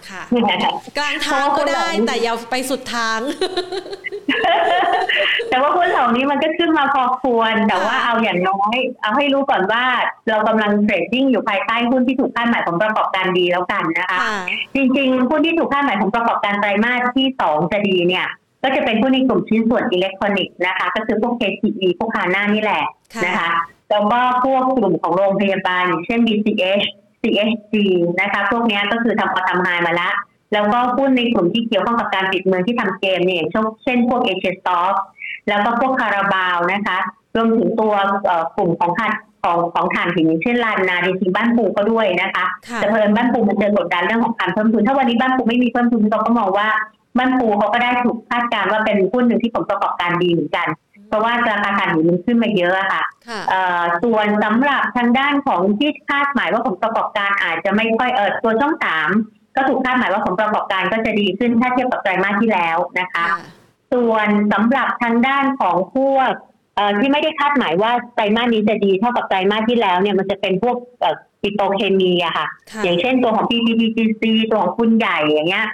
[0.09, 0.21] ค่ะ
[0.97, 3.19] กลางทางก็ได้แต่อย่าไปสุดทาง
[5.49, 9.83] แต่ว่าหุ้นเหล่านี้มันก็ขึ้นมาพอควร แต่ว่าเอาอย่างน้อย เอาให้รู้ก่อนว่า
[10.29, 14.19] เรากำลังเทรดดิ้งอยู่ภายใต้หุ้นที่ถูกคาดหมายผลประกอบการดีแล้วกันนะคะ
[14.75, 18.27] จริงๆหุ้นที่ถูกคาดหมายผลประกอบการไตรมาสที่สองจะดีเนี่ย
[18.63, 22.83] ก็จะเป็นผู้ในกลุ่มชิ้นส่วนอิเล็กทรอนิกส์นะคะ ก็คือพวก KTE พวกคาน่านี่แหละ
[23.25, 23.49] นะคะ
[23.89, 26.85] แล้วก็พวกกลุ่มของโรงพยาบาลเช่น BCH
[27.21, 27.73] CHG
[28.21, 30.13] นะคะ พวกนี้ก็คือทำพอทำไฮมาแล้ว
[30.53, 33.43] แล้วก็หุ้นในกลุ่มที่เกี่ยวข้องกับการปิดเมืองที่ทำเกมเนี่ย
[33.83, 34.93] เช่นพวกเอเชสต็อก
[35.49, 36.97] แล้วก็พวกคาราบาวนะคะ
[37.35, 37.93] รวมถึงตัว
[38.57, 42.45] กลุ่มของขัดของของฐานหินเช่นลานนาจริงบ้านปูก็ด้วยนะคะ
[42.75, 46.67] แต่เพิ่มบ้านปูมันเจอกดดันเรื่องของการเพิ่มทุน ถ้าวันนี้บ้านปูไม่มีเพิ่มทุนเราก็มองว่า
[47.17, 50.67] บ้านปูเขาก็ได้ถูกคาดการณ์ว่าเป็นหุ้นหนึ่งที่ผลประกอบการดีเหมือนกัน
[51.07, 53.03] เพราะว่าราคาการหินมันขึ้นมาเยอะค่ะ
[54.03, 59.09] ส่วนสำหรับทางด้านของที่คาดหมายว่าผลประกอบการอาจจะไม่ค่อยเออตัวช่องสาม
[59.55, 63.25] ก็ถูกคาดหมายว่าผลประกอบการก็จะดีขึ้นถ้าเทียบกับไตรมาสที่แล้วนะคะ
[63.93, 66.31] ส่วนสำหรับทางด้านของพวก
[66.99, 70.75] ที่ไม่ได้คาดหมายว่าไตรมาสนี้จะดีเท่ากับไตรมาสที่แล้วเนี่ยมันจะเป็นพวก
[71.41, 72.47] ปิโตเคมีอะค่ะ
[72.83, 75.67] อย่างเช่นตัวของ PTTGC ตัวของคุณใหญ่อย่างเงี้ย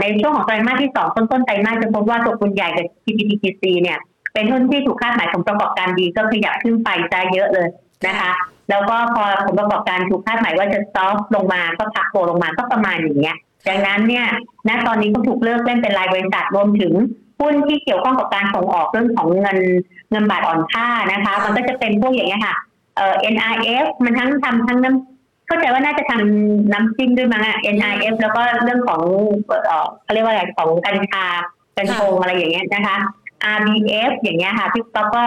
[0.00, 3.98] ในช่วงของไตรมาสที่สองต้นต้นไตรมาสจะพบว่าตัวคุณใหญ่กับ PTTGC เนี่ย
[4.32, 7.68] เป็นหุ้นที่ถูกคาดหมายผลประกอบการดีก็ขยับขึ้นไปใจเยอะเลย
[8.06, 8.32] นะคะ
[8.70, 13.36] แล้วก็พอผลประกอบการถูกคาดหมายว่าจะซอฟลงมาก็พักตัวลงมาก็ประมาณอย่างเงี้ย
[13.68, 14.26] ดังนั้นเนี่ย
[14.68, 16.92] ณตอนนี้ก็ถูกเลิกเล่นเป็นรายบริษัทรวมถึง
[17.40, 19.58] หุ้นที่เกี่ยวข้องกับการส่งออกเรื่องของเงิน
[20.10, 22.54] เงินบาทอ่อนค่านะคะ มันก็จะเป็นพวกอย่างเงี้ยค่ะ
[22.96, 25.11] เอ่อ NIF มันทั้งทำทั้งน้ำ
[25.46, 29.00] เข้าใจว่าน่าจะทำน้ำจิ้มด้วยมั้งอะ NIF แล้วก็เรื่องของ
[30.02, 31.24] เขาเรียกว่าอะไรของกัญชา
[31.76, 32.96] กัญชงอะไรอย่างเงี้ยนะคะ
[33.56, 35.24] RBF อย่างเงี้ยค่ะพี่ป๊อปก็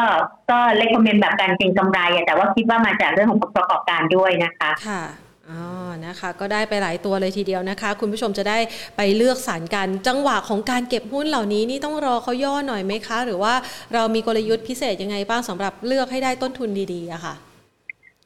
[0.52, 5.04] ก็เลคคอมเมนต์แบบการเก็งกำไรแต่ว่าคิดว่ามาจากเรื่องของประกอบการด้วยนะคะค่ะ
[5.50, 5.62] อ๋อ
[6.06, 8.58] นะคะ ก็ได้ไปหลายตัวเลยทีเดียวนะคะ คุณผู้ชมจะได้
[8.98, 13.54] ไปเลือกสรรกันจังหวะของการเก็บหุ้นเหล่านี้นี่ต้องรอเขาย่อหน่อยไหมคะ หรือว่า
[13.94, 17.34] เรามีกลยุทธ์พิเศษยังไงบ้างสำหรับเลือกให้ได้ต้นทุนดีๆอะค่ะ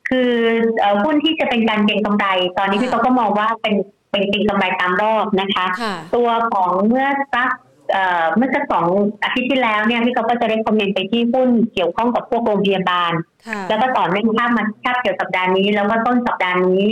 [0.10, 0.32] คือ
[1.04, 2.26] หุ้นที่จะเป็นการเก็งกำไร
[2.58, 3.76] ตอนนี้พี่เขาก็มองว่าเป็น
[4.12, 5.66] เป็นเก็งกำไรตามรอบนะคะ
[6.16, 7.50] ตัวของเมื่อสัก
[8.36, 8.86] เมื่อสักสอง
[9.24, 13.12] อาทิตย์ที่แล้วเนี่ยพี่เขาก็จะได้คอมเมนต์ไปที่หุ้นเกี่ยวข้องกับพวกโรงพยาบาล
[13.70, 16.84] แล้วก็ต่อเนื่องภาพมาภาพเกี่ยวสัปดาห์นี้ แล้วก็ต้นสัปดาห์นี้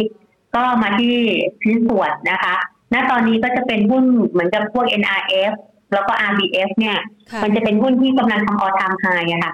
[0.55, 1.13] ก็มาที่
[1.61, 2.55] ชิ้นส่วนนะคะ
[2.93, 5.51] ณตอนนี้ก็จะเป็นหุ้นเหมือนกับพวก NRF
[5.93, 6.97] แล้วก็ RBF เนี่ย
[7.43, 9.53] มันจะเป็นหุ้นที่กำลังทำออทามไฮอะค่ะ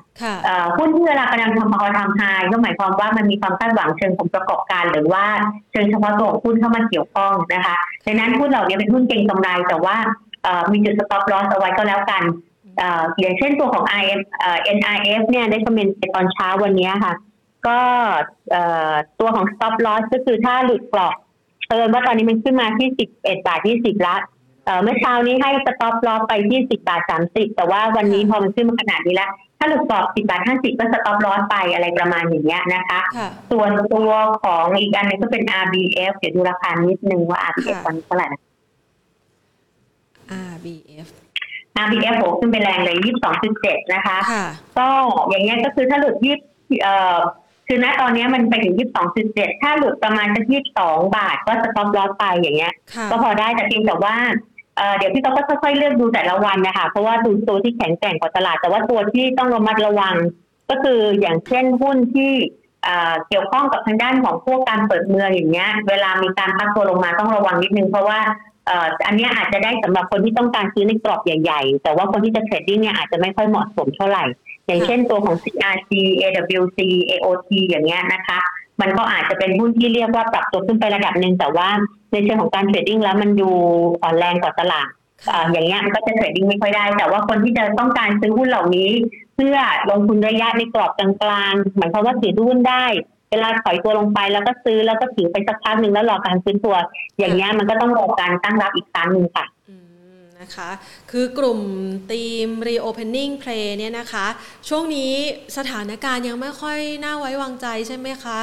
[0.77, 2.21] หุ้นที่เวลากำลังทำออทามไฮ
[2.51, 5.25] ก็หมายความว่ามันมีความคาดหวังเชิงผลประกอบการ หรือว่า
[5.71, 7.75] เชิงเฉพาะตัวหุ้นเข้ามาเกี่ยวข้องนะคะ
[8.05, 9.95] ดังนั้นหุ้นเหล่านี้เป็นหุ้นเก่งกำไรแต่ว่า
[10.71, 12.23] มีจุดสต็อปลอสเอาไว้ก็แล้วกัน
[13.19, 14.21] อย่างเช่นตัวของ IF
[14.77, 17.13] NIF เนี่ยได้คอมเมนต์ตอนเช้าวันนี้ค่ะ
[17.67, 17.79] ก็
[19.19, 21.15] ตัวของ stop loss ก็คือถ้าหลุดกรอบ
[21.67, 24.15] เพิ่มว่าตอนนี้มันขึ้นมาที่ 11 บาทที่10ละ
[24.84, 32.99] เมื่อเช้านี้ให้ stop loss ไปที่10บาท30แต่ว่าวันนี้พอมันขึ้นมาขนาดนี้แล้ว ถ้าหลุดกรอบ10บาท50ก็ stop loss ไปอะไรประมาณอย่างเงี้ยนะคะ
[33.51, 34.11] ส่วนตัว
[34.43, 38.41] ของอีกอันนึงก็เป็น RBF เดี๋ยวดูราคานิดนึงว่า RBF ตอนนี้เท่าไหร่นะ
[40.53, 41.07] RBF
[41.84, 44.18] RBF โหขึ้นไปแรงเลยยี่สิบสองจุดเจ็ดนะคะ
[44.78, 44.88] ก็
[45.30, 46.36] อย่างเงี้ยก็คือถ้าหลุดยี่
[46.84, 47.18] เอ่อ
[47.68, 52.74] คือณตอนนี้มันไปถึงยี่สิบสองจุดเจ็ดถ้าหลุดประมาณสักยี่สิบสองบาทก็ stop loss ไปอย่างเงี้ย
[53.11, 54.16] ก็พอได้แต่เพียงแต่ว่า
[54.97, 60.15] เดี๋ยวพี่ก็ค่อยๆเลือกดูแต่ละวันนะคะเพราะว่าดูตัวที่แข็งแกร่งกว่าตลาด แต่ว่าตัวที่ต้องระมัดระวัง
[60.69, 62.32] ก็คืออย่างเช่นหุ้นที่
[63.28, 68.19] เกี่ยวข้องกับทางด้านของพวกการเปิดเมืองอย่างเงี้ย เวลามีการพักตัวลงมาต้องระวังนิดนึง เพราะว่า
[69.07, 74.24] อันนี้อาจจะได้สำหรับคนที่ต้องการซื้อในกรอบใหญ่ ๆ แต่ว่าคนที่จะ trading เนี่ยอาจจะไม่ค่อยเหมาะสมเท่าไหร่
[74.67, 78.39] อย่างเช่นตัวของ CRC AWC AOT อย่างเงี้ยนะคะ
[78.82, 81.69] มันก็อาจจะเป็นหุ้นที่เรียกว่าปรับตัวขึ้นไประดับหนึ่งแต่ว่า
[82.14, 83.49] ในเชิงของการเทรดดิ้งแล้วมันดู
[84.03, 84.89] อ่อนแรงกว่าตลาด
[85.51, 88.89] อย่างเงี้ยมันก็จะเทรดดิ้งไม่ค่อยได้ แต่ว่าคนที่จะต้องการซื้อหุ้นเหล่านี้
[89.36, 89.57] เพื่อ
[89.89, 92.86] ลงทุนระยะในกรอบกลางๆหมายความว่าถือหุ้นได้
[93.32, 96.76] เวลาถอยตัวลงไปแล้วก็ซื้อแล้วก็ถือไปสักพักหนึ่งแล้วรอการซื้อตัว
[97.20, 99.45] อย่างนี้มันก็ต้องรอการตั้งรับอีกครั้งหนึ่งค่ะ
[100.39, 100.70] นะคะ
[101.11, 101.59] คือกลุ่ม
[102.11, 104.26] ทีม reopening play เนี่ยนะคะ
[104.70, 105.11] ช่วงนี้
[105.57, 108.39] สถานการณ์ยังไม่ค่อยน่าไว้วางใจใช่ไหมคะ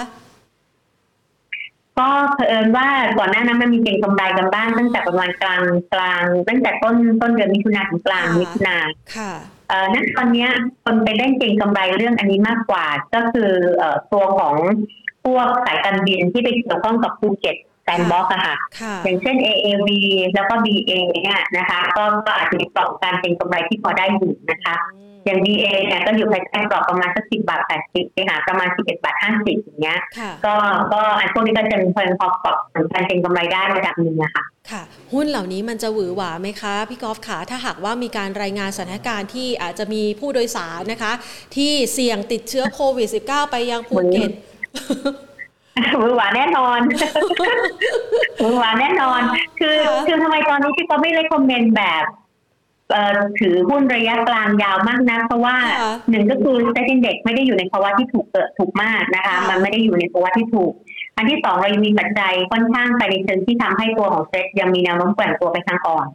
[2.00, 2.88] ก็เผอิญว่า
[3.18, 5.62] ก่อนหน้านั้นมันมีเก่งกำไรกันบ้างตั้งแต่ประมาณกลาง
[5.94, 8.76] กลาง ตั้งแต่ต้นต้นเดือนมิถุนาถึงกลางมิถุนา
[9.16, 9.32] ค่ะ
[9.68, 10.46] เอ่อนั้นตอนนี้
[10.84, 14.54] คนไปเล่นเก่งกำไรเรื่องอันนี้มากกว่า ก็คือเอ่อตัวของ
[15.24, 18.56] พวกสายการบินที่ไปเกี่ยวข้องกับภูเก็ตแซนบ็อกอะค่ะ
[19.02, 19.88] อย่างเช่น AAV
[20.34, 20.90] แล้วก็ BA
[21.24, 24.74] เนี่ยนะคะ ก็ก็อาจจะมีกรอบการเป็นกำไรที่พอได้อยู่นะคะ
[25.24, 29.98] อย่าง BA เนี่ยก็อยู่ภายใต้กรอบประมาณสักสิบบาทแปดสิบไปหาประมาณสิบเอ็ดบาทห้าสิบอย่างเงี้ย
[30.46, 30.54] ก็
[30.92, 41.12] ก็อันพวกนี้ก็จะเพิ่มพอกรอบสำคัญเป็นกำไรได้ระดับหนึ่งนะคะค่ะ หุ้นเหล่านี้มันจะหวือหวาไหมคะพี่กอล์ฟขาถ้าหากว่ามีการรายงานสถานการณ์ที่อาจจะมีผู้โดยสารนะคะ
[41.56, 44.30] ที่เสี่ยงติดเชื้อโควิด -19 ไปยังภูเก็ต
[46.02, 46.80] มือหวานแน่นอน
[48.42, 49.20] มือหวานแน่นอน
[49.60, 52.04] คือคือทำไมตอนนี้พี่ก็ไม่ได้คอมเมนต์แบบ
[53.40, 55.56] ถือหุ้นระยะกลางยาวมากนะเพราะว่า
[56.10, 60.72] หนึ่งก็คือเซ็นเด็กไม่ได้อยู่ในภาวะที่ถูกเกิดถูกมากนะคะ มันไม่ได้อยู่ในภาวะที่ถูก
[61.16, 66.06] อันที่สองเรายังมีปัจจัยค่อนข้างไปในเชิงที่ทำให้ตัวของเซ็ตยังมีแนวโน้มแกว่งตัวไปทางอ่อน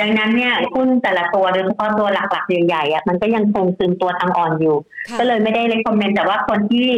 [0.00, 4.76] ดังนั้นเนี่ยหุ้นแต่ละตัวโดยเฉพาะตัวหลักๆใหญ่ๆอะมันก็ยังคงซึมตัวทางอ่อนอยู่
[5.18, 6.88] ก็เลยไม่ได้ recommend แต่ว่าคนที่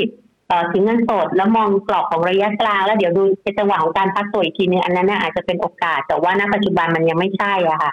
[0.72, 7.92] ถือเงินสดแล้วมองกรอบของระยะกลาง แล้วเดี๋ยวดูเป็นจังหวะของการพักตัวอีกทีนึงอันนั้นอาจจะเป็นโอกาสแต่ว่าณปัจจุบันมันยังไม่ใช่อะค่ะ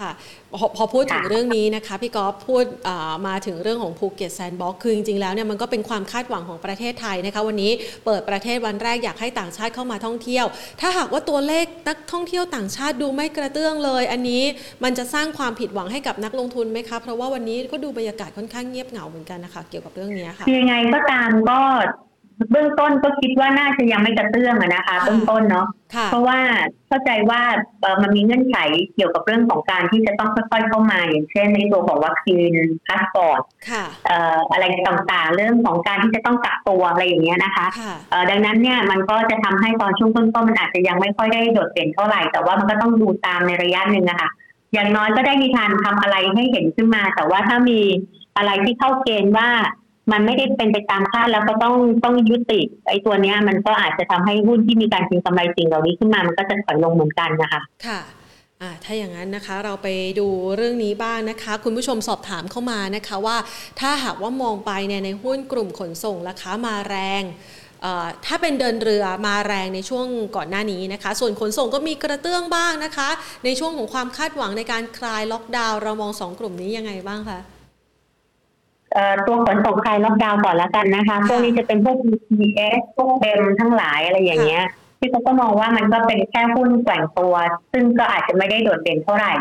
[0.00, 0.10] ค่ะ
[0.76, 2.64] พอพูดถึงเรื่องนี้นะคะพี่กอล์ฟพูด
[3.26, 7.72] มาถึงเรื่องของภูเก็ต sandbox คือจริงๆแล้วเนี่ยมันก็เป็นความคาดหวังของประเทศไทยนะคะวันนี้
[8.04, 10.46] เปิดประเทศวันแรกอยากให้ต่างชาติเข้ามาท่องเที่ยว
[10.80, 14.42] ถ้าหากว่าตัวเลขนักท่องเที่ยวต่างชาติดูไม่กระเตื้องเลย อันนี้
[14.84, 21.60] มันจะสร้างความผิดหวังให้กับนักลงทุนไหมคะเพราะว่าวันนี้ก็ดูบรรยากาศค่อนข้างเงียบเหงาเหมือนกันนะคะเกี่ยวกับเรื่องนี้ค่ะยังไงก็ตามก็
[22.50, 25.66] เบื้องต้นก็คิดว่าน่าจะยังไม่กระเตื้องนะคะเบื้องต้นเนาะ
[26.10, 26.38] เพราะว่า
[26.88, 27.42] เข้าใจว่า
[28.02, 28.56] มันมีเงื่อนไข
[28.94, 32.52] เกี่ยวกับเรื่องของการที่จะต้องค่อยๆเข้ามา อย่างเช่น ในตัวของ vaccine
[32.86, 33.40] passport
[34.52, 37.66] อะไรต่างๆ เรื่องของการที่จะต้องกักตัวอะไรอย่างเงี้ยนะคะ
[38.30, 44.30] ดังนั้นเนี่ยมันก็จะทำให้ตอนช่วงต้นๆมันอาจจะยังไม่ค่อยได้โดดเด่นเท่าไหร่แต่ว่ามันก็ต้องดูตามในระยะหนึ่งนะคะ
[44.74, 47.80] อย่างน้อยก็ได้มีการทำอะไรให้เห็นขึ้นมา แต่ว่าถ้ามี
[48.36, 49.48] อะไรที่เข้าเกณฑ์ว่า
[50.12, 58.00] มันไม่ได้เป็นไปตามคาดแล้วก็ต้องต้องยุติไอ้ตัวเนี้ย มันก็อาจจะทำให้หุ้นที่มีการเก็งกำไรสิ่งเหล่านี้ขึ้นมามันก็จะถอยลงเหมือนกันนะคะค่ะ
[58.62, 59.88] อ่าถ้าอย่างนั้นนะคะเราไป
[60.18, 63.36] ดูเรื่องนี้บ้างนะคะ คุณผู้ชมสอบถามเข้ามานะคะว่า
[63.80, 67.22] ถ้าหากว่ามองไปเนี่ยในหุ้นกลุ่มขนส่งราคามาแรง
[68.26, 70.06] ถ้าเป็นเดินเรือมาแรงในช่วง
[70.36, 73.08] ก่อนหน้านี้นะคะ ส่วนขนส่งก็มีกระเตื้องบ้างนะคะ
[73.44, 77.38] ในช่วงของความคาดหวังในการคลายล็อกดาวน์เรามองสองกลุ่มนี้ยังไงบ้างคะ
[79.26, 84.64] ตัวขนส่งคลายล็อกดาวน์ก่อนแล้วกันนะคะ พวกนี้จะเป็นพวก BTS พวกเบมทั้งหลายอะไรอย่างเงี้ย
[84.98, 87.34] ที่เขาก็มองว่ามันก็เป็นแค่หุ้นแกว่งตัว
[87.72, 89.32] ซึ่งก็อาจจะไม่ได้โดดเด่นเท่าไหร่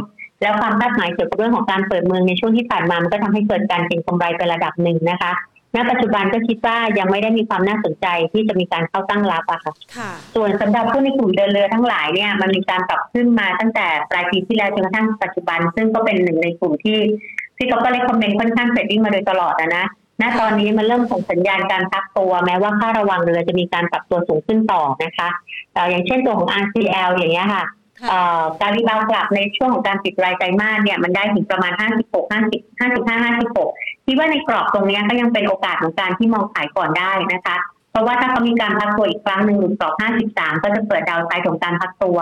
[0.41, 5.31] แล้วความคาดหมายเกี่ยวกับเรื่องของการเปิดเมืองในช่วงที่ผ่านมา มันก็ทำให้เกิดการเก็งกำไรไประดับหนึ่งนะคะ
[5.73, 16.97] ในณปัจจุบันก็คิดว่ายังไม่ได้มีความน่าสนใจที่จะมีการเข้าตั้งรับอะค่ะค่ะส่วนสำหรับหุ้นในกลุ่มเดินเรือทั้งหลายเนี่ยมันมีการปรับขึ้นมาตั้งแต่ปลายปีที่แล้วจนกระทั่งปัจจุบัน ซึ่งก็เป็นหนึ่งในกลุ่มที่
[17.57, 19.85] ที่เขาก็ recommend ค่อนข้าง trading มาโดยตลอดนะนะ
[20.21, 25.29] ณตอนนี้มันเริ่มส่งสัญญาณการพักตัวแม้ว่าค่าระวางเรือจะมีการปรับตัวสูงขึ้นต่อนะคะ
[25.89, 27.63] อย่างเช่นตัวของ RCL อย่างเงี้ยค่ะ
[28.61, 37.55] การ rebound กลับในช่วงของการปิดรายไตรมาสเนี่ยมันได้ถึงประมาณ 56 50 55 56คิดว่าในกรอบตรงนี้ก็ยังเป็นโอกาสของการที่มองขายก่อนได้นะคะ
[37.91, 39.93] เพราะว่าถ้าเขามีการพักตัวอีกครั้งหนึ่งหรือกรอบ
[40.29, 42.17] 53 ก็จะเปิดดาวไซด์ของการพักตัว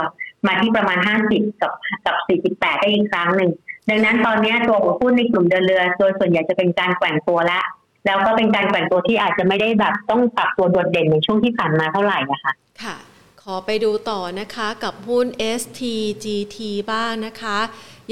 [0.47, 0.97] มาที่ประมาณ
[1.29, 1.71] 50 กับ
[2.05, 2.15] กับ
[2.59, 3.51] 48 ได้อีกครั้งหนึ่ง
[3.89, 7.61] ดังนั้นตอนนี้ตัวของหุ้นในกลุ่มเดินเรือโดยส่วนใหญ่จะเป็นการแกว่งตัวละ
[8.05, 12.51] แล้วก็เป็นการแกว่งตัวที่อาจจะไม่ได้แบบต้องปรับตัวโดดเด่นในช่วงที่ผ่านมาเท่าไหร่นะคะ
[12.83, 12.95] ค่ะ
[13.41, 15.27] ขอไปดูต่อนะคะกับหุ้น
[15.59, 16.57] STGT
[16.91, 17.57] บ้างนะคะ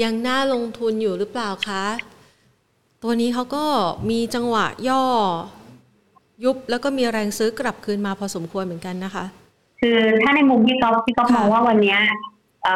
[0.02, 1.84] ยังน่าลงทุนอยู่หรือเปล่าคะ
[3.02, 3.64] ตัวนี้เขาก็
[4.10, 5.04] มีจังหวะย่อ
[6.44, 9.24] ยุบแล้วก็มีแรงซื้อกลับคืนมาพอสมควรเหมือนกันนะคะ
[9.80, 11.96] คือถ้าในมุมที่เขาที่เขามองว่าวันนี้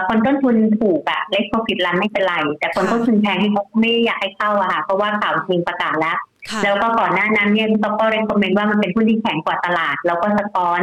[0.09, 6.17] คนต้นทุนถูกอะเล็กโปรฟิตรันไม่เป็นไร แต่คนต้นทุนแพงที่เขาไม่อยากให้เข้าอะค่ะเพราะว่าข่าวจริงประกาศแล้ว
[6.65, 10.81] แล้วก็ก่อนหน้านั้นเนี่ยเขาก็เรคคอมเมนต์ว่ามันเป็นหุ้นที่แข็งกว่าตลาด แล้วก็สะท้อน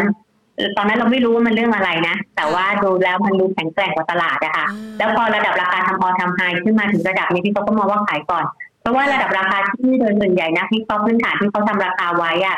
[0.77, 4.65] ตอนนั้นเราไม่รู้ว่ามันเรื่องอะไรนะ แต่ว่าดูแล้วมันดูแข็งแกร่งกว่าตลาดนะคะ
[4.97, 8.45] แล้วพอระดับราคาทำออทำไฮขึ้นมาถึงระดับนี้พี่เขาก็มองว่าขายก่อน
[8.81, 12.57] เพราะว่าระดับราคาที่โดยส่วนใหญ่นะพี่เขาพื้นฐานที่เขาทำราคาไว้อะ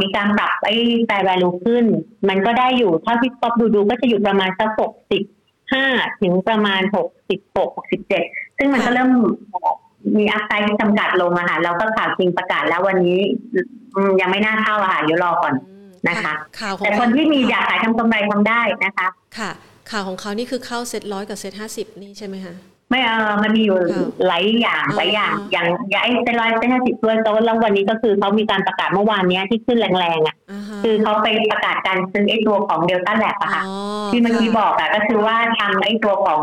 [0.00, 1.84] มีการปรับไอ้แฟร์แวลูขึ้น
[2.28, 5.22] มันก็ได้อยู่ ถ้าพี่ก๊อฟดูดูก็จะอยู่ประมาณสักหกสิบ
[5.72, 5.84] ห้า
[6.20, 8.24] ถึงประมาณหกสิบหกหกสิบเจ็ด
[8.58, 9.10] ซึ่งมันก็เริ่ม
[10.16, 13.18] มีอัพไซด์จำกัดลงอะค่ะแล้วก็ข่าวจริงประกาศแล้ววันนี้
[14.20, 15.54] ยังไม่น่าเข้าอะค่ะเดี๋ยวรอก่อน
[16.08, 16.34] นะคะ
[16.84, 19.08] แต่คนที่มีอยากขายทำกำไรทำได้นะคะ
[19.38, 19.50] ค่ะ
[19.90, 22.54] ข่าวของเขานี่คือเข้าเซ็ตร้อยกับเซ็ตห้าสิบนี่ใช่ไหมคะ
[22.90, 23.78] ไม่เออมันมีอยู่
[24.26, 30.36] หลายอย่างหลายอย่าง อย่างอย่างไอ้เซ็ตร้อยเซ็ตห้าสิบด้วยแล้ววันนี้ก็คือเขามีการประกาศเมื่อวานนี้ที่ขึ้นแรงๆอะ
[30.82, 33.62] คือเขาไปประกาศการซื้อไอ้ตัวของเดลต้าแลบอะค่ะ
[34.10, 36.40] ที่เมื่อกี้บอกอะก็คือว่าทำไอ้ตัวของ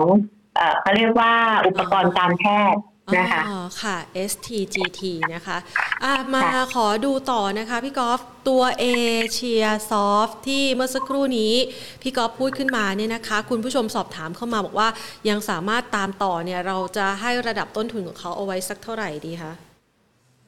[0.56, 1.32] เออเขาเรียกว่า
[1.68, 2.44] อุปกรณ์การแพ
[2.74, 2.82] ทย์
[3.18, 3.98] นะคะอ๋อค่ะ
[4.32, 5.02] STGT
[5.34, 5.58] นะคะ
[6.04, 8.88] อะมาขอดูต่อนะคะพี่กอล์ฟตัวเอ
[9.34, 11.54] เชียซอฟที่เมื่อสักครู่นี้
[12.02, 14.88] พี่กอล์ฟพูดขึ้นมาเนี่ยนะคะ คุณผู้ชมสอบถามเข้ามาบอกว่า
[15.30, 19.54] ยังสามารถตามต่อเนี่ยเราจะให้ระดับต้นทุนของเขาเอาไว้สักเท่าไหร่ดีคะ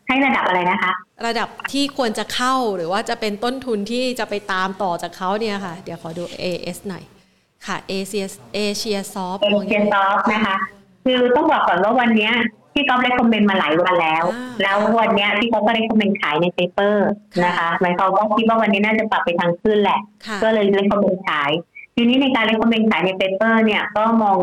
[0.08, 0.92] ให้ระดับอะไรนะคะ
[1.26, 7.04] ระดับที่ควรจะเข้าหรือว่าจะเป็นต้นทุนที่จะไปตามต่อจากเขาเนี่ยค่ะ เดี๋ยวขอดู AS หน่อย
[7.68, 10.58] ค่ะเอเชียเอเชียซอฟเอเชียซอฟนะคะ
[11.08, 12.32] คือต้องบอกก่อนว่าวันนี้
[12.74, 14.24] พี่ก๊อฟ recommend มาหลายวันแล้ว
[14.62, 17.08] แล้ววันนี้พี่ก๊อฟก็ recommend ขายใน paper
[17.46, 20.00] นะคะหมายความว่าคิดว่าวันนี้น่าจะปรับไปทางขึ้นแหละ
[20.44, 21.52] ก็เลย recommend ขาย
[21.96, 24.36] ทีนี้ในการ recommend ขายใน paper เนี่ยก็มอง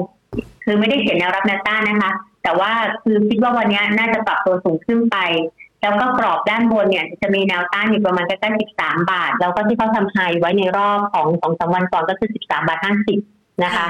[0.64, 2.10] คือไม่ได้เขียนแนวรับแนวต้านนะคะ
[2.42, 5.16] แต่ว่าคือคิดว่าวันนี้น่าจะปรับตัวสูงขึ้นไป
[5.82, 13.18] แล้วก็กรอบด้านบนเนี่ยจะมีแนวต้านอยู่ประมาณใกล้ๆสิบสามบาท แล้วก็ที่เขาทำ high ไว้ในรอบของสองสามวันก่อนก็คือสิบสามบาทห้าสิบ
[13.64, 13.86] นะคะ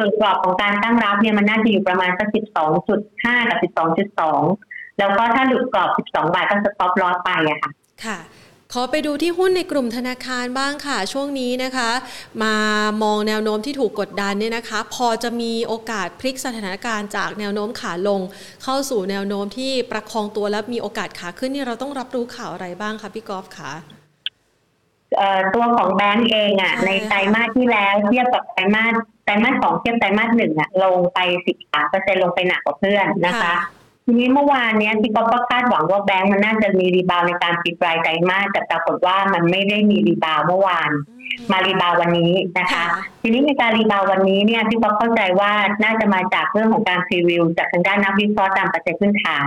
[0.00, 4.42] ส่วนกรอบของการตั้งรับเนี่ยมันน่าจะอยู่ประมาณสักสิบสองจุดห้ากับสิบสองจุดสอง
[4.98, 7.70] แล้วก็ถ้าหลุดกรอบสิบสองบาทก็สต็อปลอสไปอะค่ะ
[8.04, 8.18] ค่ะ
[8.72, 11.90] ขอไปดูที่หุ้นในกลุ่มธนาคารบ้างค่ะ ช่วงนี้นะคะ
[12.42, 12.54] มา
[13.02, 18.20] มองแนวโน้มที่ถูกกดดันเนี่ยนะคะ พอจะมีโอกาสพลิกสถานการณ์จากแนวโน้มขาลง
[18.64, 23.72] เข้าสู่แนวโน้มที่ประคองตัวและมีโอกาสขาขึ้นนี่เราต้องรับรู้ข่าวอะไรบ้างคะพี่กอล์ฟคะ
[25.54, 28.92] ตัวของแบงก์เองอะ ในไตรมาสที่แล้วเทียบกับไตรมาส
[29.24, 33.54] ไตรมาสสองเทียบไตรมาสหนึ่งอะลงไปสิบสามเปอร์เซ็นลงไปหนักกว่าเพื่อนนะคะ
[34.04, 40.90] ทีนี้เมื่อวานเนี้ยพี่ก็คาดหวังว่าแบงก์มันน่าจะมี rebound ในการปิดรายไตรมาสแต่ปรากฏว่ามันไม่ได้มี rebound เมื่อวาน
[41.52, 42.84] มา rebound วันนี้นะคะ
[43.22, 45.52] ทีนี้ในการ rebound วันนี้เนี่ยพี่ก็เข้าใจว่า
[45.84, 49.46] น่าจะมาจากเรื่องของการ preview จากทางด้านนักวิเคราะห์ตามปัจจัยพื้นฐาน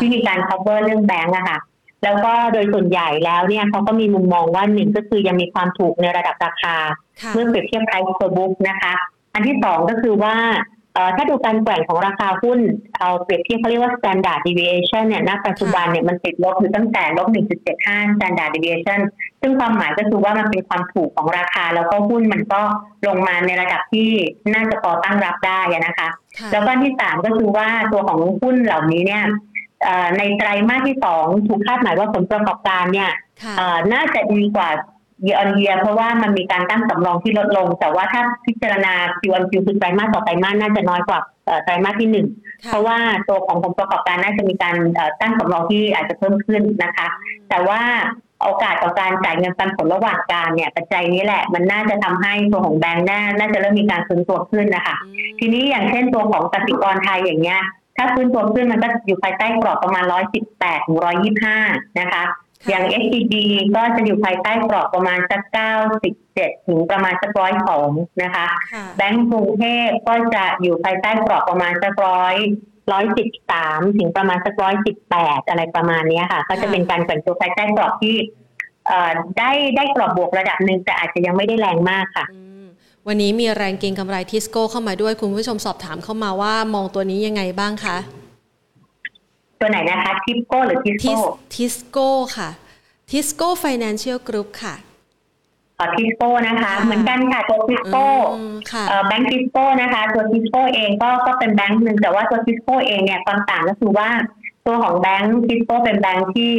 [0.00, 1.58] ที่มีการ cover เรื่องแบงก์อะค่ะ
[2.04, 6.76] แล้วก็โดยส่วนใหญ่แล้วเนี่ยเขาก็มีมุมมองว่าหนึ่งก็คือยังมีความถูกในระดับราคา
[7.32, 8.94] เมื่อเปรียบเทียบไพรซ์ per book นะคะ
[9.34, 10.34] อันที่สองก็คือว่า
[11.16, 12.60] ถ้าดูการแกว่งของราคาหุ้น
[12.98, 17.28] เอาเปรียบเทียบเขาเรียกว่า standard deviation เนี่ยณปัจจุบันเนี่ยมันติดลบอยู่ตั้งแต่ลบ
[17.72, 19.00] 1.75 standard deviation
[19.40, 22.60] ซึ่งความหมายก็คือว่ามันเป็นความถูกของราคา แล้วก็หุ้นมันก็
[23.06, 24.10] ลงมาในระดับที่
[24.54, 26.08] น่าจะพอตั้งรับได้นะคะ
[26.52, 29.24] แล้วก็ที่สามก็คือว่าตัวของหุ้นเหล่านี้เนี่ย
[30.18, 33.10] ในไตรมาสที่สองถูกคาดหมายว่าผลประกอบการเนี่ย
[33.92, 34.70] น่าจะดีกว่า
[35.24, 41.18] เยออนเยียเพราะว่ามันมีการตั้งสำรองที่ลดลง แต่ว่าถ้าพิจารณาคิวอันคิวคือไตรมาสต่อไตรมาสน่าจะน้อยกว่า
[41.64, 42.26] ไตรมาสที่หนึ่ง
[42.68, 44.76] เพราะว่าตัวของผลประกอบการน่าจะมีการ
[45.20, 47.06] ตั้งสำรองที่อาจจะเพิ่มขึ้นนะคะ
[47.50, 47.80] แต่ว่า
[48.42, 54.96] โอกาสต่อการจ่ายเงินปันผลระหว่างการเนี่ยปัจจัยนี้แหละ มันน่าจะทำให้ตัวของแบงก์น่าน่าจะเริ่มมีการฟื้นตัวขึ้นนะคะ
[55.38, 57.60] ทีนี้อย่างเช่นตัวของกสิกรไทยอย่างเงี้ย
[57.96, 61.58] ถ้าฟื้นตัวขึ้นมันก็อยู่ภายใต้กรอบประมาณร้อยสิบแปดถึงร้อยี่ห้า
[62.00, 62.22] นะคะ
[62.68, 63.32] อย่าง SCB
[63.76, 65.42] ก็จะอยู่ภายใต้กรอบประมาณสัก
[66.04, 67.90] 97 ถึงประมาณสักร้อยสอง
[68.22, 68.46] นะคะ
[68.96, 72.36] แบงก์กรุงเทพก็จะอยู่ภายใต้กรอบประมาณสักร้อย
[72.92, 78.16] ร้อยสิบสามถึงประมาณสักร้อยสิบแปดอะไรประมาณนี้ค่ะ ก็จะเป็นการแข่งตัวภายใต้กรอบที่
[79.38, 82.26] ได้ได้กรอบบวกระดับหนึ่งแต่อาจจะยังไม่ได้แรงมากค่ะ
[83.08, 87.96] วันนี้มีแรงเก็งกำไรทิสโก้เข้ามาด้วยคุณผู้ชมสอบถามเข้ามาว่ามองตัวนี้ยังไงบ้างคะ
[89.60, 91.16] ตัวไหนนะคะทิสโก้หรือทิสโก้
[91.54, 92.48] ทิสโก้ค่ะ
[93.10, 94.74] ทิสโก้ไฟแนนเชียลกรุ๊ปค่ะ
[95.96, 98.06] ทิสโก้นะคะ เหมือนกันค่ะตัวทิสโก้
[99.06, 104.08] แบงก์ทิสโก้นะคะ ตัวทิสโก้เองก็ก็เป็นแบงก์หนึ่งแต่ว่าตัวทิสโก้เองเนี่ยความต่างก็คือว่า
[104.66, 106.52] ตัวของแบงก์ทิสโก้เป็นแบงก์ที่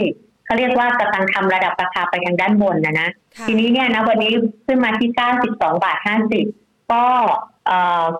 [0.46, 3.10] เขาเรียกว่ากำลังทำระดับราคาไปทางด้านบนนะนะ
[3.48, 4.32] ทีนี้เนี่ยนะวันนี้
[4.66, 5.10] ขึ้นมาที่
[5.50, 5.98] 92 บาท
[6.44, 7.04] 50 ก็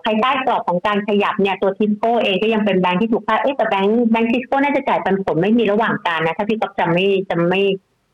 [0.04, 7.62] ภายใต้กรอบของการขยับเนี่ยตัวทิสโก้เองก็ยังเป็นแบงค์ที่ถูกค่าเอ๊ะแต่แบงค์แบงค์ทิสโก้น่าจะจ่ายปันผลไม่มีระหว่างกาลนะถ้าพี่ก๊อฟจำไม่จำไม่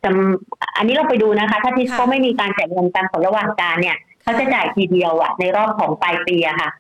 [0.04, 6.70] จำอันนี้เราไปดูนะคะ ถ้าทิสโก้ไม่มีการจ่ายเงินปันผลระหว่างกาลเนี่ยเขาจะจ่ายทีเดียวอะในรอบของปลายปีอะค่ะ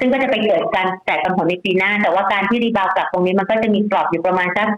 [0.00, 4.68] ซึ่งก็จะไปเกิดการจ่ายปันผลในปีหน้า แต่ว่าการที่ rebound กลับตรงนี้มันก็จะมีกรอบอยู่ประมาณสัก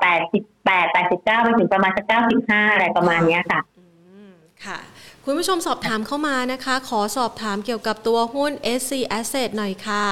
[0.00, 3.60] แปดสิบ แปดแปดสิบเก้าไปถึงประมาณสักเก้าสิบห้าอะไรประมาณนี้ค่ะ
[4.64, 4.78] ค่ะ
[5.24, 10.06] คุณผู้ชมสอบถามเข้ามานะคะ ขอสอบถามเกี่ยวกับตัวหุ้น SC Asset หน่อยค่ะ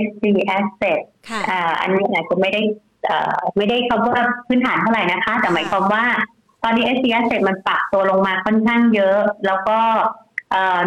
[0.00, 0.24] SC
[0.56, 2.62] Asset ค่ะอันนี้อาจจะไม่ได้
[3.56, 6.04] ไม่ได้คำว่าพื้นฐานเท่าไหร่นะคะ แต่หมายความว่า
[6.62, 9.78] ตอนนี้ SC Asset มันปรับตัวลงมาค่อนข้างเยอะ แล้วก็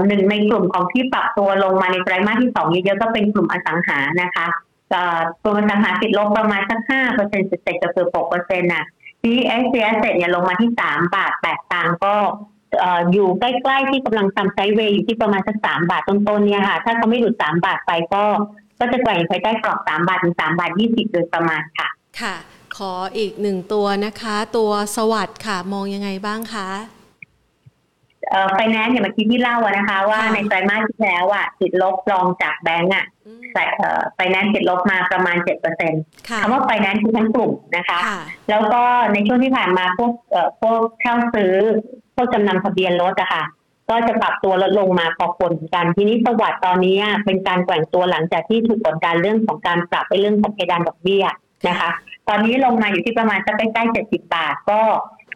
[0.08, 4.46] หนึ่งในกลุ่มของที่ปรับตัวลงมาในไตรมาสที่สองเยอะๆก็เป็นกลุ่มอสังหานะคะ
[5.44, 8.86] ตัวอสังหาติดลบประมาณสักห้าเปอร์เซ็นต์เศษจะเกือบหกเปอร์เซ็นต์น่ะ
[9.22, 12.16] ที่ SC Asset เนี่ยลงมาที่สามบาทแปดตังก็
[13.14, 18.24] อยู่ใกล้ๆที่กำลังทำ sideway อยู่ที่ประมาณสักสามบาทต้นๆเนี่ยค่ะ ถ้าเขาไม่หลุดสามบาทไปก็
[18.80, 21.88] ก็จะแกว่งไปได้กรอบสามบาทถึงสามบาทยี่สิบโดยประมาณค่ะ
[22.22, 22.36] ค่ะ
[22.78, 26.70] ขออีกหนึ่งตัวนะคะ ตัว SAWAD ค่ะ มองยังไงบ้างคะ
[28.54, 33.06] ไฟแนนซ์เนี่ยเมื่อกี้ที่เล่าอะนะคะ ว่าในไตรมาสที่แล้วอะติดลบรองจากแบงก์อะ
[34.16, 36.02] ไฟแนนซ์ติดลบมาประมาณเจ็ดเปอร์เซ็นต์
[36.42, 38.00] คำว่าไฟแนนซ์คือทั้งกลุ่มนะคะ
[38.50, 38.82] แล้วก็
[39.14, 40.12] ในช่วงที่ผ่านมาพวก
[40.62, 41.54] พวกเช่าซื้อ
[42.16, 43.44] พวกจำนำทะเบียนรถอะค่ะ
[43.90, 51.26] ก็จะปรับตัวลดลงมาพอควรกัน ทีนี้สวัสด์ตอนนี้เป็นการแกว่งตัวหลังจากที่ถูกกดดันเรื่องของการปรับไปเรื่องของเพดานดอกเบี้ย
[51.68, 51.90] นะคะ
[52.28, 54.82] ตอนนี้ลงมาอยู่ที่ประมาณสักใกล้ๆเจ็ดสิบบาทก็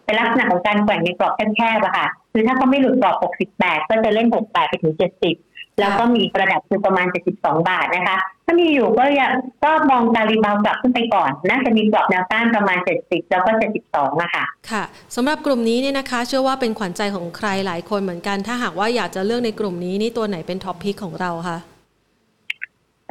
[0.05, 3.15] เป็นลักษณะของการแกว่งในกรอบแคบๆอะค่ะ คือถ้าเขาไม่หลุดกรอบ
[3.51, 9.31] 68 ก็จะเล่น 68 ไปถึง 70 แล้วก็มีประดับคือประมาณ 72 บาทนะคะ ถ้ามีอยู่ก็อยาก
[9.63, 13.51] ก็มองการ rebound กลับขึ้นไปก่อน น่าจะมีกรอบแนวต้านประมาณ 70 แล้วก็
[13.87, 14.83] 72นะคะค่ะ
[15.15, 21.57] สำหรับกลุ่มนี้เนี่ยนะคะ เชื่อว่าเป็นขวัญใจของใครหลายคนเหมือนกัน ถ้าหากว่าอยากจะเลือกในกลุ่มนี้นี่ตัวไหนเป็น top pick ของเราคะ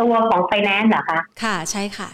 [0.01, 2.09] ตัวของไฟแนนซ์เหรอคะ ค่ะใช่ค่ะ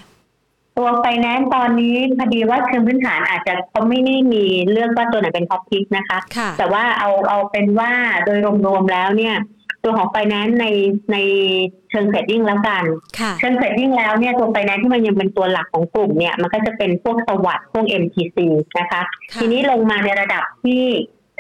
[0.81, 6.19] ตัวไฟแนนซ์ตอนนี้พอดีว่าเชิงพื้นฐานอาจจะเขาไม่ได้มีเลือกว่าตัวไหนเป็น top pick นะคะ
[6.59, 7.93] แต่ว่าเอาเอาเป็นว่า
[8.25, 9.37] โดยรวมๆแล้วเนี่ย
[9.85, 10.67] ตัวของไฟแนนซ์ใน
[11.13, 11.17] ใน
[11.91, 12.85] เชิง trading แล้วกัน
[13.39, 18.39] เชิง trading แล้วเนี่ยตัวไฟแนนซ์ที่มันยังเป็นตัวหลักของกลุ่มเนี่ย มันก็จะเป็นพวก SAWAD พวก MTC
[18.79, 19.01] นะคะ
[19.41, 20.83] ทีนี้ลงมาในระดับที่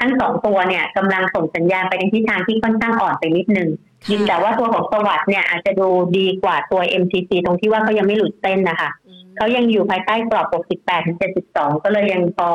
[0.00, 3.68] ทั้งสองตัวเนี่ยกำลังส่งสัญญาณไปในทิศทางที่ค่อนข้างอ่อนไปนิดนึง
[4.10, 5.88] ยิงแต่ว่าตัวของสวัสด์เนี่ยอาจจะดู
[6.18, 8.90] ดีกว่าตัว MTC ตรงที่ว่าเขายังไม่หลุดเส้นนะคะ
[9.40, 10.46] เขายังอยู่ภายใต้กรอบ
[10.82, 11.18] 68 ถึง
[11.50, 12.50] 72 ก็เลยยังพอ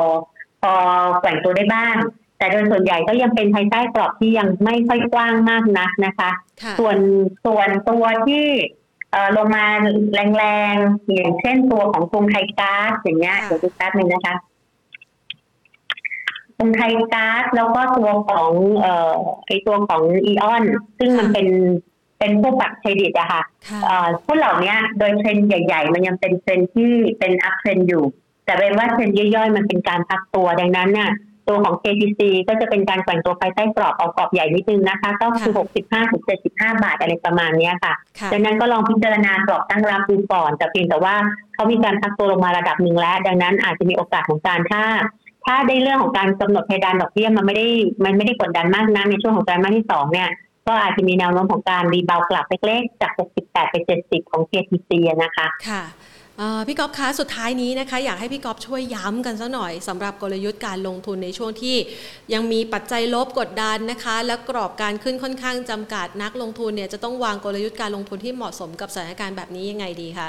[0.62, 0.72] พอ
[1.20, 1.96] แกว่งตัวได้บ้าง
[2.38, 6.30] แต่โดยส่วนใหญ่ก็ยังเป็นภายใต้กรอบที่ยังไม่ค่อยกว้างมากนักนะคะ
[6.78, 6.96] ส่วน
[7.44, 8.44] ส่วนตัวที่
[9.36, 9.66] ลงมา
[10.38, 14.34] แรงๆ อย่างเช่นตัวของกรุงไทยการ์ดอย่างเงี้ยเดี๋ยวดูแป๊บนึงนะคะ
[16.56, 19.14] กรุงไทยการ์ดแล้วก็ตัวของเอ่อ
[19.46, 20.64] ไอตัวของอีออน
[20.98, 21.48] ซึ่งมันเป็น
[22.18, 23.42] เป็นพวกบัตรเครดิตอะค่ะ
[24.24, 28.04] พวกเหล่านี้โดยเทรนใหญ่ ๆ มันยังเป็นเทรนที่เป็น uptrend อยู่
[28.44, 31.10] แต่เป็นว่าเทรนย่อยๆ มันเป็นการพักตัวดังนั้นเนี่ย
[31.48, 35.52] ตัวของ KTC ก็จะเป็นการแกว่งตัวภายใต้กรอบเอากรอบใหญ่นิดนึงนะคะ ก็คือ
[35.82, 37.92] 65ถึง75 บาทอะไรประมาณนี้ค่ะ
[38.32, 41.14] ดังนั้นก็ลองพิจารณากรอบตั้งรับดูก่อนแต่เพียงแต่ว่า
[41.54, 44.82] เขามีการพักตัวลงมาระดับหนึ่งแล้ว ดังนั้นอาจจะมีโอกาสของการถ้า
[45.44, 47.66] ถ้าได้เรื่องของการกำหนดเพดานดอกเบี้ยมันไม่ได้
[48.04, 50.28] มันไม่ได้กดดันมากนะในช่วงของไตรมาสที่สองเนี่ย
[50.66, 53.12] ก็อาจจะมีแนวโน้มของการ rebound กลับเล็กๆ จาก
[53.42, 54.90] 68 ไป 70 ของ KTC
[55.22, 55.84] นะคะ ค่ะ
[56.66, 61.76] พี่ก๊อฟคะสุดท้ายนี้นะคะ อยากให้พี่ก๊อฟช่วยย้ำกันสักหน่อยสำหรับกลยุทธ์การลงทุนในช่วงที่
[62.32, 70.28] ยังมีปัจจัยลบกดดันนะคะ และกรอบการขึ้นค่อนข้างจำกัดนักลงทุนเนี่ยจะต้องวางกลยุทธ์การลงทุนที่เหมาะสมกับสถานการณ์แบบนี้ยังไงดีคะ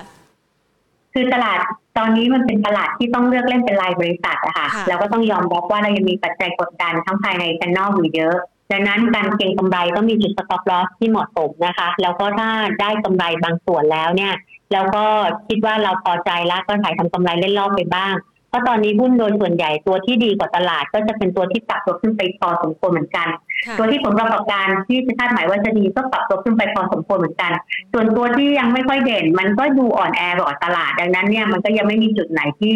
[1.13, 1.59] คือตลาด
[1.97, 8.37] ตอนนี้มันเป็นตลาดที่ต้องเลือกเล่นเป็นรายบริษัทอะค่ะแล้วก็ต้องยอมรับว่าเรายังมีปัจจัยกดดันทั้งภายในและนอกอยู่เยอะ
[8.71, 12.49] ดังนั้นการเก็งกำไรต้องมีจุดสต็อปลอสที่เหมาะสมนะคะ แล้วก็ถ้า
[12.79, 14.33] ได้กำไรบางส่วนแล้วเนี่ย
[14.73, 15.05] แล้วก็
[15.47, 18.13] คิดว่าเราพอใจแล้วก็ถ่ายทำกำไรเล่นรอบไปบ้าง
[18.49, 23.27] เพราะตอนนี้หุ้นโดยส่วนใหญ่ตัวที่ดีกว่าตลาด ก็จะเป็นตัวที่ปรับตัวขึ้นไปพอสมควรเหมือนกัน
[23.77, 27.51] ตัวที่ผลประกอบการที่จะคาดหมายว่าจะดีก็ปรับตัวขึ้นไปพอสมควรเหมือนกัน
[27.93, 32.73] ส่วนตัวที่ยังไม่ค่อยเด่น มันก็ดูอ่อนแอกว่าตลาด ดังนั้นเนี่ยมันก็ยังไม่มีจุดไหนที่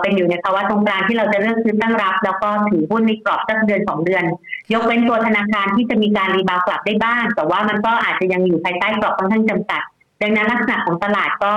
[0.00, 4.24] เป็นอยู่ในภาวะตรงกลางที่เราจะเลือกซื้อตั้งรับ แล้วก็ถือหุ้นในกรอบสักเดือนสองเดือน
[4.72, 9.82] ยกเว้นตัวธนาคารที่จะมีการ rebound กลับได้บ้าง แต่ว่ามันก็อาจจะยังอยู่ภายใต้กรอบค่อนข้างจำกัด
[10.22, 11.52] ดังนั้นลักษณะของตลาดก็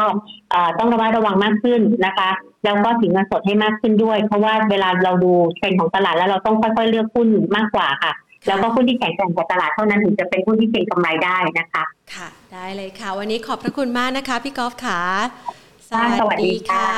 [0.80, 2.30] ต้องระมัดระวังมากขึ้นนะคะ
[2.66, 8.11] แล้วก็ถือเงินสดให้มากขึ้นด้วย เพราะว่าเวลาเราดูเทรนของตลาดแล้วเราต้องค่อยๆเลือกหุ้นมากกว่าค่ะ
[8.48, 11.84] แล้วก็หุ้นที่แข็งแกร่งกว่าตลาดเท่านั้นถึงจะเป็นหุ้นที่เก็งกำไรได้นะคะ
[12.14, 15.02] ค่ะ ได้เลยค่ะ วันนี้ขอบพระคุณมากนะคะพี่กอล์ฟค่ะ
[16.20, 16.89] สวัสดีค่ะ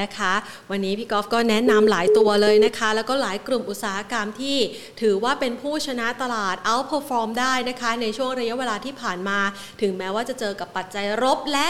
[0.00, 0.32] นะคะ
[0.70, 4.58] วันนี้พี่กอล์ฟก็แนะนำหลายตัวเลยนะคะ แล้วก็หลายกลุ่มอุตสาหกรรมที่
[5.00, 9.38] ถือว่าเป็นผู้ชนะตลาด outperform ได้นะคะ ในช่วงระยะเวลาที่ผ่านมา
[9.80, 11.68] ถึงแม้ว่าจะเจอกับปัจจัยลบและ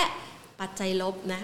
[0.64, 1.40] ปัจจัยลบนะ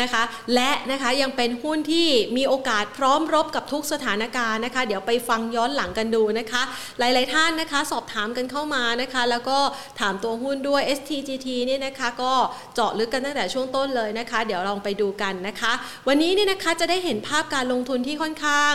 [0.00, 0.22] นะคะ
[0.54, 6.62] และนะคะยังเป็นหุ้นที่มีโอกาสพร้อมรบกับทุกสถานการณ์นะคะ เดี๋ยวไปฟังย้อนหลังกันดูนะคะ
[6.98, 9.58] หลาย ๆ ท่านนะคะ สอบถามกันเข้ามานะคะ แล้วก็
[10.00, 12.32] ถามตัวหุ้นด้วย STGT นี่นะคะ ก็
[12.74, 15.72] เจาะลึกกันตั้งแต่ช่วงต้นเลยนะคะ เดี๋ยวลองไปดูกันนะคะ
[16.08, 18.74] วันนี้นี่นะคะจะได้เห็นภาพการลงทุนที่ค่อนข้าง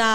[0.00, 0.12] จะ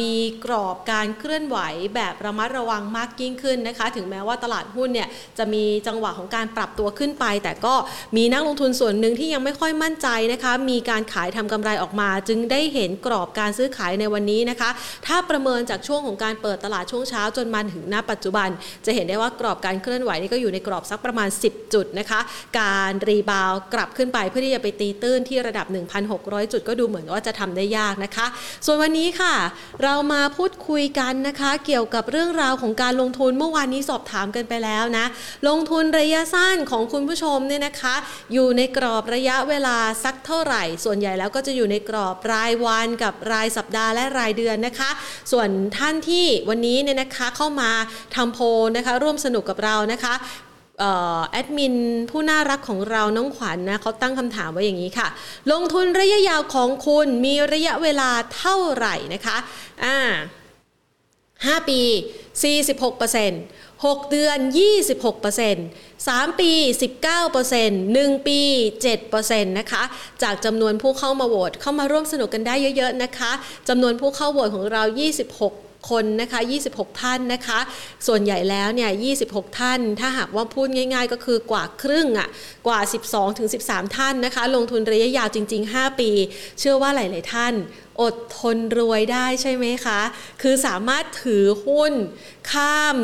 [0.00, 0.14] มี
[0.44, 1.58] กรอบการเคลื่อนไหว
[1.94, 5.08] แบบระมัดระวังมากยิ่งขึ้นนะคะ ถึงแม้ว่าตลาดหุ้นเนี่ย
[5.38, 7.76] จะมีจังหวะของการปรับตัวขึ้นไป แต่ก็
[8.16, 14.70] มีนักลงทุนส่วนหนึ่งที่ยังไม่ค่อยมั่นใจนะคะ มีการขายทำกำไรออกมา จึงได้เห็นกรอบการซื้อขายในวันนี้นะคะ
[15.06, 18.48] ถ้าประเมินจากช่วงของการเปิดตลาดช่วงเช้าจนมาถึงณปัจจุบัน
[18.86, 22.20] จะเห็นได้ว่ากรอบการเคลื่อนไหวนี่ก็อยู่ในกรอบสักประมาณ 10 จุดนะคะ
[22.60, 25.66] การรีบาวกลับขึ้นไปเพื่อที่จะไปตีตื้นที่ระดับ
[26.08, 28.26] 1,600 จุดก็ดูเหมือนว่าจะทำได้ยากนะคะ
[28.66, 29.34] ส่วนวันนี้ค่ะ
[29.82, 35.06] เรามาพูดคุยกันนะคะ เกี่ยวกับเรื่องราวของการลงทุนเมื่อวานนี้สอบถามกันไปแล้วนะ
[35.48, 37.94] ลงทุนระยะสั้นของคุณผู้ชมเนี่ยนะคะ
[38.32, 44.90] อยู่ในกรอบระยะเวลาสักเท่าไหร่ ส่วนใหญ่แล้วก็จะอยู่ในกรอบรายวันกับรายสัปดาห์และรายเดือนนะคะ
[45.32, 45.48] ส่วน
[45.78, 47.70] ท่านที่วันนี้เนี่ยนะคะเข้ามา
[48.16, 48.38] ทำโพ
[48.76, 50.14] นะคะร่วมสนุกกับเรานะคะ
[51.30, 51.74] แอดมิน
[52.10, 55.08] ผู้น่ารักของเราน้องขวัญนนะเขาตั้งคำถามไว้อย่างนี้ค่ะ
[55.52, 59.36] ลงทุนระยะยาวของคุณมีระยะเวลาเท่าไหร่นะคะ
[59.84, 59.98] อ่า
[61.46, 61.80] 5 ปี
[62.52, 64.38] 46% 6 เดือน
[65.18, 66.50] 26% 3 ปี
[67.20, 68.40] 19% 1 ปี
[68.90, 69.82] 7%นะคะ
[70.22, 73.32] จากจำนวนผู้เข้ามาโหวตเข้ามาร่วมสนุกกันได้เยอะ ๆ นะคะ
[73.68, 74.82] จำนวนผู้เข้าโหวตของเรา
[75.30, 77.58] 26 คนนะคะ 26 ท่านนะคะ
[78.06, 82.28] ส่วนใหญ่แล้วเนี่ย 26 ท่าน ถ้าหากว่าพูดง่าย ๆ ก็คือกว่าครึ่งอะ่ะ
[82.66, 86.10] กว่า 12ถึง13 ท่านนะคะ ลงทุนระยะยาวจริง ๆ 5 ปี
[86.58, 87.54] เชื่อว่าหลาย ๆ ท่าน
[88.02, 90.00] อดทนรวยได้ใช่ไหมคะ
[90.42, 91.92] คือสามารถถือหุ้น
[92.50, 92.98] ข้าม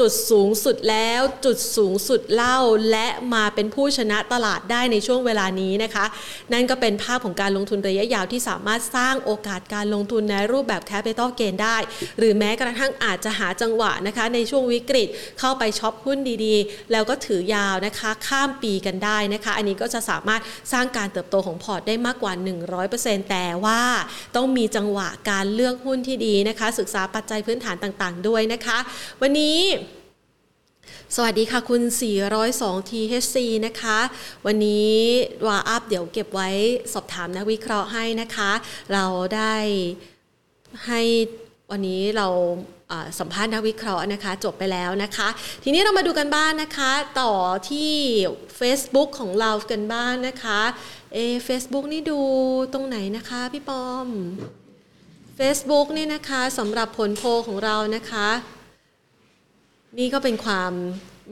[0.00, 2.58] จุดสูงสุดแล้ว จุดสูงสุดเล่า
[2.90, 6.04] และมาเป็นผู้ชนะตลาดได้ในช่วงเวลานี้นะคะ
[6.52, 11.76] นั่นก็เป็นภาพของการลงทุนระยะยาวที่สามารถสร้างโอกาสการลงทุนในรูปแบบ Capital Gain ได้
[12.18, 15.08] หรือแม้กระทั่งอาจจะหาจังหวะนะคะ ในช่วงวิกฤต
[15.40, 20.40] เข้าไปช็อปหุ้นดีๆ แล้วก็ถือยาวนะคะ ข้ามปีกันได้นะคะ อันนี้ก็จะสามารถ
[20.72, 22.32] สร้างการเติบโตของพอร์ตได้มากกว่า
[22.82, 23.80] 100%แต่ว่า
[24.36, 28.78] ต้องมีจังหวะการเลือกหุ้นที่ดีนะคะ ศึกษาปัจจัยพื้นฐานต่างๆ ด้วยนะคะ
[29.20, 29.58] วันนี้
[31.16, 31.82] สวัสดีค่ะคุณ
[32.36, 33.36] 402 THC
[33.66, 33.98] นะคะ
[34.46, 34.94] วันนี้
[35.46, 36.50] วาอัพเดี๋ยวเก็บไว้
[36.92, 38.50] สอบถามนักวิเคราะห์ให้นะคะ
[38.92, 39.54] เราได้
[40.86, 41.00] ให้
[41.70, 42.28] วันนี้เรา
[43.18, 45.28] สัมภาษณ์นักวิเคราะห์นะคะ จบไปแล้วนะคะ
[45.64, 47.32] ทีนี้เรามาดูกันบ้านนะคะ ต่อ
[47.70, 47.92] ที่
[48.60, 50.60] Facebook ของเรากันบ้านนะคะ
[51.14, 52.20] เอ Facebook นี่ดู
[52.72, 54.08] ตรงไหนนะคะพี่ปอม
[55.38, 58.28] Facebook นี่นะคะสำหรับผลโพของเรานะคะ
[59.98, 60.72] นี่ก็เป็นความ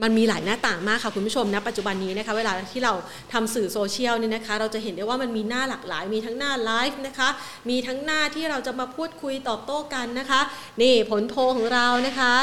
[0.03, 2.93] มันมีหลายหน้าต่างมากค่ะคุณผู้ชมนะปัจจุบันนี้นะคะเวลาที่เรา
[3.33, 7.29] ทำสื่อโซเชียลเนี่ยนะคะ เราจะเห็นได้ว่ามันมีหน้าหลากหลาย มีทั้งหน้าไลฟ์นะคะ
[7.69, 10.41] มีทั้งหน้าที่เราจะมาพูดคุยตอบโต้กันนะคะ
[10.83, 12.35] นี่ผลโพของเรานะคะ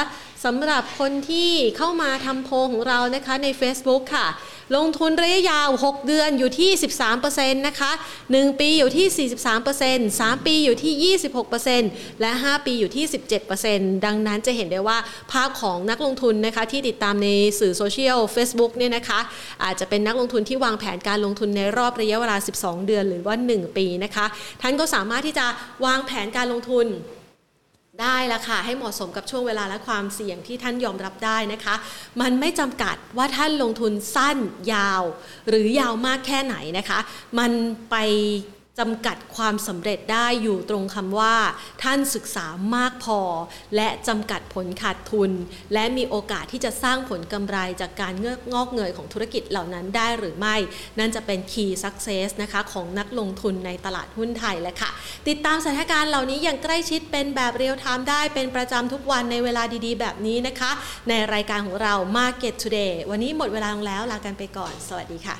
[0.45, 4.27] สำหรับคนที่เข้ามาทำโพของเรานะคะใน Facebook ค่ะ
[4.75, 6.71] ลงทุนระยะยาว 6 เดือนอยู่ที่
[7.13, 7.91] 13%นะคะ
[8.25, 9.29] 1 ปีอยู่ที่
[10.09, 11.17] 43% 3 ปีอยู่ที่
[11.63, 13.05] 26%และ 5 ปีอยู่ที่
[13.55, 14.97] 17%ดังนั้นจะเห็นได้ว่า
[15.31, 17.29] ภาพของนักลงทุนนะคะที่ติดตามใน
[17.59, 19.19] สื่อโซเชียล Facebook เนี่ยนะคะ
[19.63, 24.25] อาจจะเป็นนักลงทุนที่วางแผนการลงทุนในรอบระยะเวลา 12 เดือนหรือว่า 1 ปีนะคะ
[24.61, 25.45] ท่านก็สามารถที่จะ
[25.85, 26.87] วางแผนการลงทุน
[28.01, 31.75] ได้ละค่ะ ให้เหมาะสมกับช่วงเวลาและความเสี่ยงที่ท่านยอมรับได้นะคะ
[32.21, 34.37] มันไม่จำกัดว่าท่านลงทุนสั้น
[34.73, 35.03] ยาว
[35.49, 36.99] หรือยาวมากแค่ไหนนะคะ
[37.39, 37.51] มัน
[37.91, 37.95] ไป
[38.79, 41.35] จำกัดความสำเร็จได้อยู่ตรงคำว่า
[41.83, 42.45] ท่านศึกษา
[42.75, 43.19] มากพอ
[43.75, 45.31] และจำกัดผลขาดทุน
[45.73, 50.55] และมีโอกาสที่จะสร้างผลกำไรจากการเงือกงอกเงยของธุรกิจเหล่านั้นได้หรือไม่
[50.99, 54.89] นั่นจะเป็น Key Success นะคะของนักลงทุนในตลาดหุ้นไทยแหละค่ะ
[55.27, 60.71] ติดตามสถานการณ์เหล่านี้อย่างใกล้ชิดเป็นแบบ real-time ได้เป็นประจำทุกวันในเวลาดีๆ แบบนี้นะคะ
[61.09, 65.37] ในรายการของเรา Market Today วันนี้หมดเวลาลงแล้วลากันไปก่อน สวัสดีค่ะ